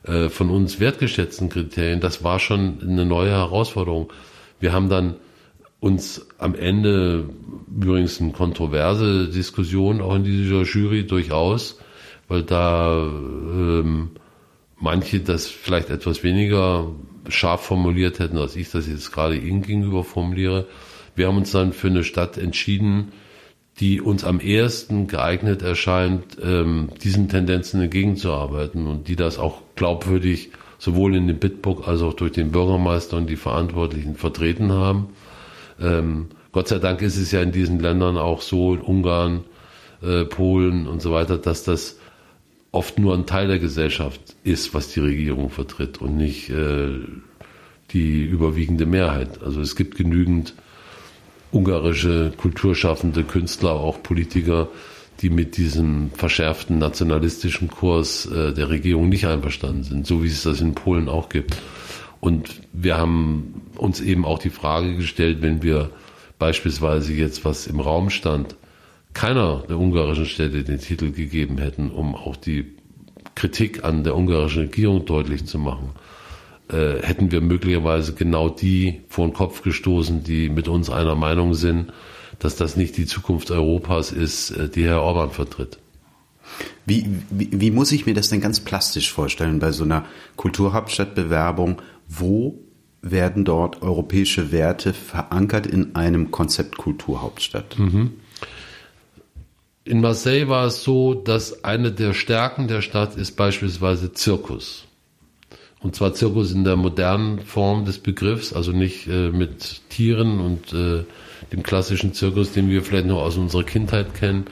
äh, 0.04 0.30
von 0.30 0.50
uns 0.50 0.80
wertgeschätzten 0.80 1.50
Kriterien. 1.50 2.00
Das 2.00 2.24
war 2.24 2.40
schon 2.40 2.78
eine 2.82 3.06
neue 3.06 3.32
Herausforderung. 3.32 4.10
Wir 4.62 4.72
haben 4.72 4.88
dann 4.88 5.16
uns 5.80 6.28
am 6.38 6.56
Ende 6.56 7.30
übrigens 7.74 8.20
eine 8.20 8.32
kontroverse 8.32 9.30
Diskussion 9.30 10.02
auch 10.02 10.16
in 10.16 10.24
dieser 10.24 10.64
Jury 10.64 11.08
durchaus, 11.08 11.80
weil 12.28 12.44
da 12.44 13.04
ähm, 13.04 14.12
manche 14.80 15.22
das 15.22 15.48
vielleicht 15.48 15.90
etwas 15.90 16.24
weniger 16.24 16.92
scharf 17.30 17.62
formuliert 17.62 18.20
hätten, 18.20 18.38
als 18.38 18.56
ich 18.56 18.72
das 18.72 18.88
jetzt 18.88 19.12
gerade 19.12 19.38
Ihnen 19.38 19.62
gegenüber 19.62 20.04
formuliere. 20.04 20.68
Wir 21.16 21.28
haben 21.28 21.38
uns 21.38 21.52
dann 21.52 21.74
für 21.74 21.88
eine 21.88 22.04
Stadt 22.04 22.38
entschieden, 22.38 23.12
die 23.80 24.02
uns 24.02 24.24
am 24.24 24.42
ehesten 24.42 25.08
geeignet 25.08 25.62
erscheint, 25.62 26.38
ähm, 26.44 26.90
diesen 27.02 27.30
Tendenzen 27.30 27.82
entgegenzuarbeiten 27.82 28.88
und 28.88 29.08
die 29.08 29.16
das 29.16 29.40
auch 29.40 29.62
glaubwürdig 29.76 30.52
sowohl 30.78 31.16
in 31.16 31.28
dem 31.28 31.40
Bitbook 31.40 31.88
als 31.88 32.02
auch 32.02 32.14
durch 32.14 32.34
den 32.34 32.52
Bürgermeister 32.52 33.18
und 33.18 33.30
die 33.30 33.38
Verantwortlichen 33.38 34.16
vertreten 34.16 34.72
haben. 34.72 35.10
Ähm, 35.82 36.28
Gott 36.52 36.68
sei 36.68 36.80
Dank 36.80 37.02
ist 37.02 37.18
es 37.18 37.32
ja 37.32 37.42
in 37.42 37.52
diesen 37.52 37.80
Ländern 37.80 38.18
auch 38.18 38.42
so, 38.42 38.74
in 38.74 38.82
Ungarn, 38.82 39.44
äh, 40.02 40.26
Polen 40.26 40.88
und 40.88 41.02
so 41.02 41.12
weiter, 41.12 41.38
dass 41.38 41.64
das 41.64 41.98
oft 42.72 43.00
nur 43.00 43.14
ein 43.14 43.26
Teil 43.26 43.48
der 43.48 43.60
Gesellschaft 43.60 44.22
ist, 44.44 44.74
was 44.74 44.90
die 44.90 45.00
Regierung 45.00 45.50
vertritt 45.50 46.00
und 46.00 46.18
nicht 46.18 46.50
äh, 46.50 46.90
die 47.92 48.24
überwiegende 48.24 48.86
Mehrheit. 48.86 49.42
Also 49.44 49.62
es 49.62 49.76
gibt 49.76 49.96
genügend 49.98 50.54
ungarische 51.52 52.32
kulturschaffende 52.38 53.24
Künstler, 53.24 53.72
auch 53.72 54.04
Politiker, 54.04 54.70
die 55.22 55.30
mit 55.30 55.58
diesem 55.58 56.12
verschärften 56.14 56.78
nationalistischen 56.78 57.70
Kurs 57.70 58.26
äh, 58.28 58.54
der 58.54 58.70
Regierung 58.70 59.10
nicht 59.10 59.26
einverstanden 59.26 59.84
sind, 59.84 60.08
so 60.08 60.24
wie 60.24 60.28
es 60.28 60.44
das 60.44 60.62
in 60.62 60.76
Polen 60.76 61.10
auch 61.10 61.30
gibt. 61.30 61.58
Und 62.20 62.62
wir 62.74 62.98
haben 62.98 63.62
uns 63.76 64.02
eben 64.02 64.26
auch 64.26 64.40
die 64.40 64.50
Frage 64.50 64.96
gestellt, 64.96 65.42
wenn 65.42 65.64
wir 65.64 65.92
beispielsweise 66.38 67.14
jetzt, 67.14 67.46
was 67.46 67.68
im 67.68 67.80
Raum 67.80 68.10
stand, 68.10 68.56
keiner 69.14 69.64
der 69.68 69.78
ungarischen 69.78 70.26
Städte 70.26 70.64
den 70.64 70.80
Titel 70.80 71.12
gegeben 71.12 71.58
hätten, 71.58 71.92
um 71.92 72.16
auch 72.16 72.36
die 72.36 72.66
Kritik 73.36 73.84
an 73.84 74.04
der 74.04 74.16
ungarischen 74.16 74.64
Regierung 74.64 75.06
deutlich 75.06 75.46
zu 75.46 75.58
machen, 75.58 75.92
äh, 76.70 77.02
hätten 77.02 77.32
wir 77.32 77.42
möglicherweise 77.42 78.14
genau 78.14 78.50
die 78.50 79.02
vor 79.08 79.28
den 79.28 79.34
Kopf 79.34 79.62
gestoßen, 79.62 80.24
die 80.24 80.50
mit 80.50 80.68
uns 80.68 80.90
einer 80.90 81.16
Meinung 81.16 81.54
sind, 81.54 81.92
dass 82.40 82.56
das 82.56 82.76
nicht 82.76 82.98
die 82.98 83.06
Zukunft 83.06 83.50
Europas 83.52 84.12
ist, 84.12 84.52
äh, 84.52 84.70
die 84.70 84.86
Herr 84.86 85.02
Orban 85.02 85.32
vertritt. 85.32 85.80
Wie, 86.86 87.06
wie, 87.30 87.50
wie 87.52 87.72
muss 87.72 87.92
ich 87.92 88.06
mir 88.06 88.14
das 88.14 88.30
denn 88.30 88.42
ganz 88.42 88.60
plastisch 88.60 89.12
vorstellen 89.12 89.60
bei 89.60 89.72
so 89.72 89.84
einer 89.84 90.06
Kulturhauptstadtbewerbung? 90.36 91.82
Wo 92.08 92.60
werden 93.02 93.46
dort 93.46 93.82
europäische 93.82 94.52
Werte 94.52 94.94
verankert 94.94 95.68
in 95.68 95.96
einem 95.96 96.32
Konzept 96.32 96.78
Kulturhauptstadt? 96.78 97.78
Mhm. 97.78 98.12
In 99.86 100.02
Marseille 100.02 100.48
war 100.48 100.68
es 100.68 100.84
so, 100.84 101.14
dass 101.16 101.64
eine 101.64 101.92
der 101.92 102.14
Stärken 102.14 102.68
der 102.68 102.82
Stadt 102.82 103.16
ist 103.16 103.32
beispielsweise 103.36 104.14
Zirkus. 104.14 104.86
Und 105.82 105.96
zwar 105.96 106.14
Zirkus 106.14 106.52
in 106.52 106.66
der 106.66 106.76
modernen 106.76 107.40
Form 107.40 107.86
des 107.86 108.00
Begriffs, 108.00 108.54
also 108.54 108.72
nicht 108.72 109.08
äh, 109.08 109.30
mit 109.30 109.82
Tieren 109.90 110.42
und 110.42 110.74
äh, 110.74 111.06
dem 111.54 111.64
klassischen 111.64 112.14
Zirkus, 112.14 112.52
den 112.52 112.70
wir 112.70 112.84
vielleicht 112.84 113.08
noch 113.08 113.22
aus 113.22 113.38
unserer 113.38 113.64
Kindheit 113.64 114.14
kennen, 114.14 114.46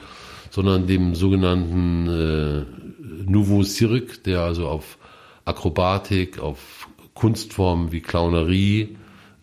sondern 0.50 0.86
dem 0.86 1.14
sogenannten 1.14 2.08
äh, 2.08 3.30
Nouveau 3.30 3.62
Cirque, 3.62 4.22
der 4.24 4.40
also 4.40 4.68
auf 4.68 4.98
Akrobatik, 5.44 6.38
auf 6.38 6.88
Kunstformen 7.14 7.92
wie 7.92 8.00
Clownerie 8.00 8.96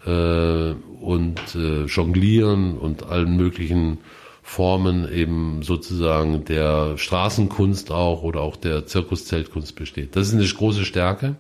äh, 0.06 0.72
und 1.01 1.39
äh, 1.56 1.86
Jonglieren 1.86 2.78
und 2.78 3.03
allen 3.03 3.36
möglichen 3.36 3.99
Formen 4.41 5.12
eben 5.12 5.64
sozusagen 5.64 6.45
der 6.45 6.97
Straßenkunst 6.97 7.91
auch 7.91 8.22
oder 8.22 8.41
auch 8.41 8.56
der 8.56 8.86
Zirkuszeltkunst 8.86 9.76
besteht. 9.76 10.16
Das 10.16 10.28
ist 10.28 10.36
eine 10.36 10.45
große 10.45 10.86
Stärke. 10.86 11.36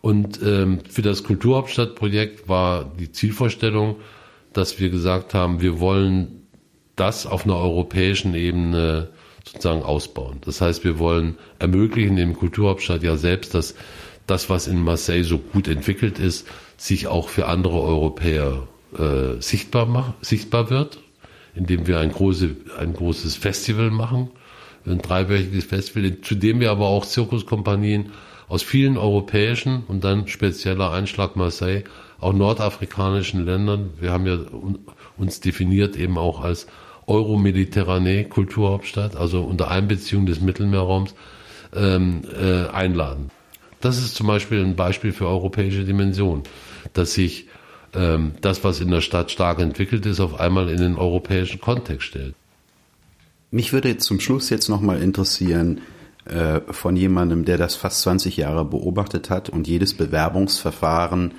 Und 0.00 0.40
ähm, 0.42 0.80
für 0.88 1.02
das 1.02 1.22
Kulturhauptstadtprojekt 1.24 2.48
war 2.48 2.92
die 2.98 3.12
Zielvorstellung, 3.12 3.96
dass 4.52 4.80
wir 4.80 4.90
gesagt 4.90 5.34
haben, 5.34 5.60
wir 5.60 5.80
wollen 5.80 6.47
das 7.00 7.26
auf 7.26 7.44
einer 7.44 7.56
europäischen 7.56 8.34
Ebene 8.34 9.08
sozusagen 9.44 9.82
ausbauen. 9.82 10.38
Das 10.42 10.60
heißt, 10.60 10.84
wir 10.84 10.98
wollen 10.98 11.38
ermöglichen 11.58 12.16
dem 12.16 12.34
Kulturhauptstadt 12.34 13.02
ja 13.02 13.16
selbst, 13.16 13.54
dass 13.54 13.74
das, 14.26 14.50
was 14.50 14.66
in 14.66 14.82
Marseille 14.82 15.24
so 15.24 15.38
gut 15.38 15.68
entwickelt 15.68 16.18
ist, 16.18 16.46
sich 16.76 17.06
auch 17.06 17.28
für 17.28 17.46
andere 17.46 17.80
Europäer 17.80 18.68
äh, 18.96 19.40
sichtbar, 19.40 19.86
mach, 19.86 20.12
sichtbar 20.20 20.70
wird, 20.70 20.98
indem 21.54 21.86
wir 21.86 21.98
ein, 21.98 22.12
große, 22.12 22.56
ein 22.78 22.92
großes 22.92 23.36
Festival 23.36 23.90
machen, 23.90 24.30
ein 24.86 24.98
dreiwöchiges 24.98 25.64
Festival, 25.64 26.20
zu 26.20 26.34
dem 26.34 26.60
wir 26.60 26.70
aber 26.70 26.86
auch 26.86 27.04
Zirkuskompanien 27.04 28.10
aus 28.48 28.62
vielen 28.62 28.96
europäischen 28.96 29.84
und 29.88 30.04
dann 30.04 30.28
spezieller 30.28 30.92
Einschlag 30.92 31.36
Marseille, 31.36 31.84
auch 32.20 32.32
nordafrikanischen 32.32 33.44
Ländern, 33.44 33.90
wir 34.00 34.12
haben 34.12 34.26
ja 34.26 34.38
uns 35.16 35.40
definiert 35.40 35.96
eben 35.96 36.18
auch 36.18 36.40
als 36.40 36.66
Euro-Mediterranee 37.08 38.24
Kulturhauptstadt, 38.24 39.16
also 39.16 39.42
unter 39.42 39.70
Einbeziehung 39.70 40.26
des 40.26 40.40
Mittelmeerraums, 40.40 41.14
ähm, 41.74 42.22
äh, 42.40 42.68
einladen. 42.68 43.30
Das 43.80 43.98
ist 43.98 44.14
zum 44.14 44.26
Beispiel 44.26 44.62
ein 44.64 44.76
Beispiel 44.76 45.12
für 45.12 45.26
europäische 45.26 45.84
Dimension, 45.84 46.42
dass 46.92 47.14
sich 47.14 47.46
ähm, 47.94 48.32
das, 48.40 48.64
was 48.64 48.80
in 48.80 48.90
der 48.90 49.00
Stadt 49.00 49.30
stark 49.30 49.60
entwickelt 49.60 50.04
ist, 50.06 50.20
auf 50.20 50.38
einmal 50.38 50.68
in 50.68 50.78
den 50.78 50.96
europäischen 50.96 51.60
Kontext 51.60 52.08
stellt. 52.08 52.34
Mich 53.50 53.72
würde 53.72 53.96
zum 53.96 54.20
Schluss 54.20 54.50
jetzt 54.50 54.68
nochmal 54.68 55.00
interessieren, 55.00 55.80
äh, 56.26 56.60
von 56.70 56.96
jemandem, 56.96 57.44
der 57.44 57.56
das 57.56 57.74
fast 57.76 58.02
20 58.02 58.36
Jahre 58.36 58.64
beobachtet 58.64 59.30
hat 59.30 59.48
und 59.48 59.66
jedes 59.66 59.94
Bewerbungsverfahren, 59.94 61.32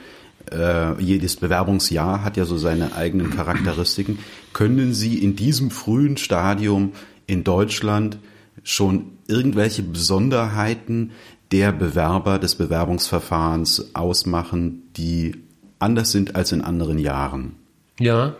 äh, 0.51 1.01
jedes 1.01 1.35
Bewerbungsjahr 1.35 2.23
hat 2.23 2.37
ja 2.37 2.45
so 2.45 2.57
seine 2.57 2.95
eigenen 2.95 3.29
Charakteristiken. 3.29 4.19
Können 4.53 4.93
Sie 4.93 5.17
in 5.17 5.35
diesem 5.35 5.71
frühen 5.71 6.17
Stadium 6.17 6.93
in 7.27 7.43
Deutschland 7.43 8.17
schon 8.63 9.17
irgendwelche 9.27 9.83
Besonderheiten 9.83 11.11
der 11.51 11.71
Bewerber 11.71 12.39
des 12.39 12.55
Bewerbungsverfahrens 12.55 13.95
ausmachen, 13.95 14.83
die 14.97 15.35
anders 15.79 16.11
sind 16.11 16.35
als 16.35 16.51
in 16.51 16.61
anderen 16.61 16.99
Jahren? 16.99 17.55
Ja, 17.99 18.35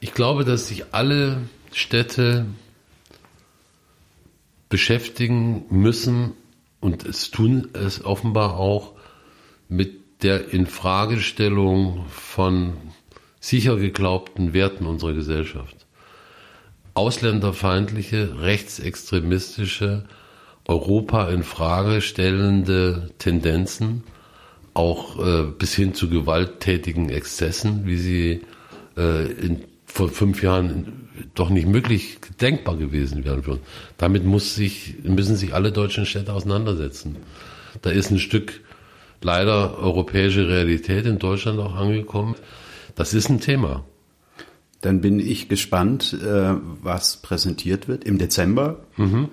ich 0.00 0.14
glaube, 0.14 0.44
dass 0.44 0.68
sich 0.68 0.92
alle 0.92 1.42
Städte 1.72 2.46
beschäftigen 4.68 5.64
müssen 5.68 6.32
und 6.80 7.04
es 7.04 7.30
tun 7.30 7.68
es 7.74 8.04
offenbar 8.04 8.56
auch 8.56 8.94
mit 9.68 9.99
der 10.22 10.52
Infragestellung 10.52 12.04
von 12.08 12.74
sicher 13.40 13.76
geglaubten 13.76 14.52
Werten 14.52 14.86
unserer 14.86 15.14
Gesellschaft. 15.14 15.86
Ausländerfeindliche, 16.94 18.40
rechtsextremistische, 18.40 20.04
Europa 20.66 21.30
in 21.30 21.42
Frage 21.42 22.00
stellende 22.00 23.10
Tendenzen, 23.18 24.04
auch 24.74 25.18
äh, 25.18 25.44
bis 25.58 25.74
hin 25.74 25.94
zu 25.94 26.08
gewalttätigen 26.08 27.08
Exzessen, 27.08 27.86
wie 27.86 27.96
sie 27.96 28.40
äh, 28.96 29.26
in, 29.32 29.64
vor 29.86 30.08
fünf 30.10 30.42
Jahren 30.42 31.08
doch 31.34 31.50
nicht 31.50 31.66
möglich 31.66 32.18
denkbar 32.40 32.76
gewesen 32.76 33.24
wären. 33.24 33.42
Damit 33.98 34.24
muss 34.24 34.54
sich, 34.54 34.94
müssen 35.02 35.36
sich 35.36 35.54
alle 35.54 35.72
deutschen 35.72 36.06
Städte 36.06 36.32
auseinandersetzen. 36.32 37.16
Da 37.82 37.90
ist 37.90 38.10
ein 38.10 38.18
Stück 38.18 38.60
leider 39.22 39.78
europäische 39.78 40.48
Realität 40.48 41.06
in 41.06 41.18
Deutschland 41.18 41.58
auch 41.58 41.74
angekommen. 41.74 42.34
Das 42.94 43.14
ist 43.14 43.28
ein 43.28 43.40
Thema. 43.40 43.84
Dann 44.80 45.00
bin 45.00 45.18
ich 45.18 45.48
gespannt, 45.48 46.16
äh, 46.22 46.54
was 46.82 47.18
präsentiert 47.18 47.86
wird 47.88 48.04
im 48.04 48.18
Dezember. 48.18 48.80
Mhm. 48.96 49.28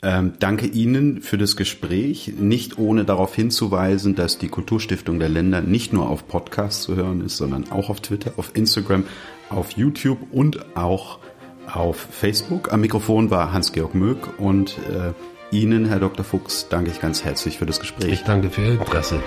Ähm, 0.00 0.34
danke 0.38 0.66
Ihnen 0.66 1.22
für 1.22 1.38
das 1.38 1.56
Gespräch. 1.56 2.32
Nicht 2.38 2.78
ohne 2.78 3.04
darauf 3.04 3.34
hinzuweisen, 3.34 4.14
dass 4.14 4.38
die 4.38 4.48
Kulturstiftung 4.48 5.18
der 5.18 5.28
Länder 5.28 5.60
nicht 5.60 5.92
nur 5.92 6.08
auf 6.08 6.28
Podcasts 6.28 6.82
zu 6.82 6.94
hören 6.94 7.20
ist, 7.20 7.36
sondern 7.36 7.70
auch 7.70 7.90
auf 7.90 8.00
Twitter, 8.00 8.32
auf 8.36 8.52
Instagram, 8.54 9.04
auf 9.50 9.72
YouTube 9.72 10.18
und 10.30 10.76
auch 10.76 11.18
auf 11.66 11.96
Facebook. 11.96 12.72
Am 12.72 12.80
Mikrofon 12.80 13.30
war 13.30 13.52
Hans-Georg 13.52 13.94
Möck 13.94 14.38
und 14.38 14.78
äh, 14.88 15.12
Ihnen, 15.50 15.86
Herr 15.86 16.00
Dr. 16.00 16.24
Fuchs, 16.24 16.68
danke 16.68 16.90
ich 16.90 17.00
ganz 17.00 17.24
herzlich 17.24 17.58
für 17.58 17.66
das 17.66 17.80
Gespräch. 17.80 18.12
Ich 18.12 18.24
danke 18.24 18.50
für 18.50 18.62
Ihr 18.62 18.72
Interesse. 18.72 19.22